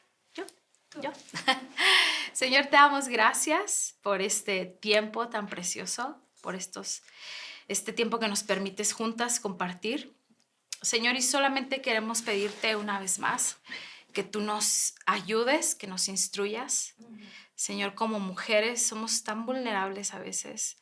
Señor, 2.34 2.65
te 2.65 2.71
damos 2.71 3.08
gracias 3.08 3.95
por 4.01 4.21
este 4.21 4.65
tiempo 4.65 5.30
tan 5.30 5.47
precioso, 5.47 6.17
por 6.41 6.56
estos, 6.56 7.04
este 7.67 7.93
tiempo 7.93 8.19
que 8.19 8.27
nos 8.27 8.43
permites 8.43 8.93
juntas 8.93 9.39
compartir. 9.39 10.15
Señor, 10.82 11.15
y 11.15 11.21
solamente 11.21 11.82
queremos 11.82 12.21
pedirte 12.21 12.75
una 12.75 12.99
vez 12.99 13.19
más 13.19 13.58
que 14.13 14.23
tú 14.23 14.41
nos 14.41 14.95
ayudes, 15.06 15.75
que 15.75 15.88
nos 15.88 16.08
instruyas. 16.08 16.95
Señor, 17.56 17.93
como 17.95 18.19
mujeres 18.19 18.86
somos 18.86 19.23
tan 19.23 19.45
vulnerables 19.45 20.13
a 20.13 20.19
veces, 20.19 20.77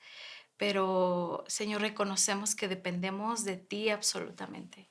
pero 0.58 1.44
Señor, 1.48 1.82
reconocemos 1.82 2.56
que 2.56 2.68
dependemos 2.68 3.44
de 3.44 3.58
ti 3.58 3.90
absolutamente. 3.90 4.89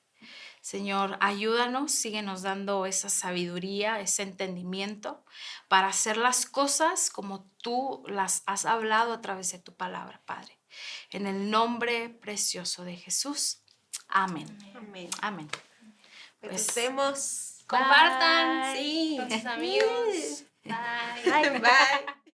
Señor, 0.60 1.16
ayúdanos, 1.20 1.92
síguenos 1.92 2.42
dando 2.42 2.86
esa 2.86 3.08
sabiduría, 3.08 4.00
ese 4.00 4.22
entendimiento 4.22 5.24
para 5.68 5.88
hacer 5.88 6.16
las 6.16 6.46
cosas 6.46 7.10
como 7.10 7.44
tú 7.62 8.02
las 8.06 8.42
has 8.46 8.64
hablado 8.64 9.12
a 9.12 9.20
través 9.20 9.52
de 9.52 9.58
tu 9.58 9.74
palabra, 9.74 10.20
Padre. 10.24 10.58
En 11.10 11.26
el 11.26 11.50
nombre 11.50 12.08
precioso 12.08 12.84
de 12.84 12.96
Jesús. 12.96 13.62
Amén. 14.08 14.46
Amén. 14.74 15.10
Amén. 15.20 15.48
Pues, 16.40 16.74
vemos. 16.74 17.64
Compartan. 17.66 18.76
Sí. 18.76 19.16
Con 19.18 19.30
sus 19.30 19.44
amigos. 19.44 20.44
Bye. 20.64 21.58
Bye. 21.60 22.14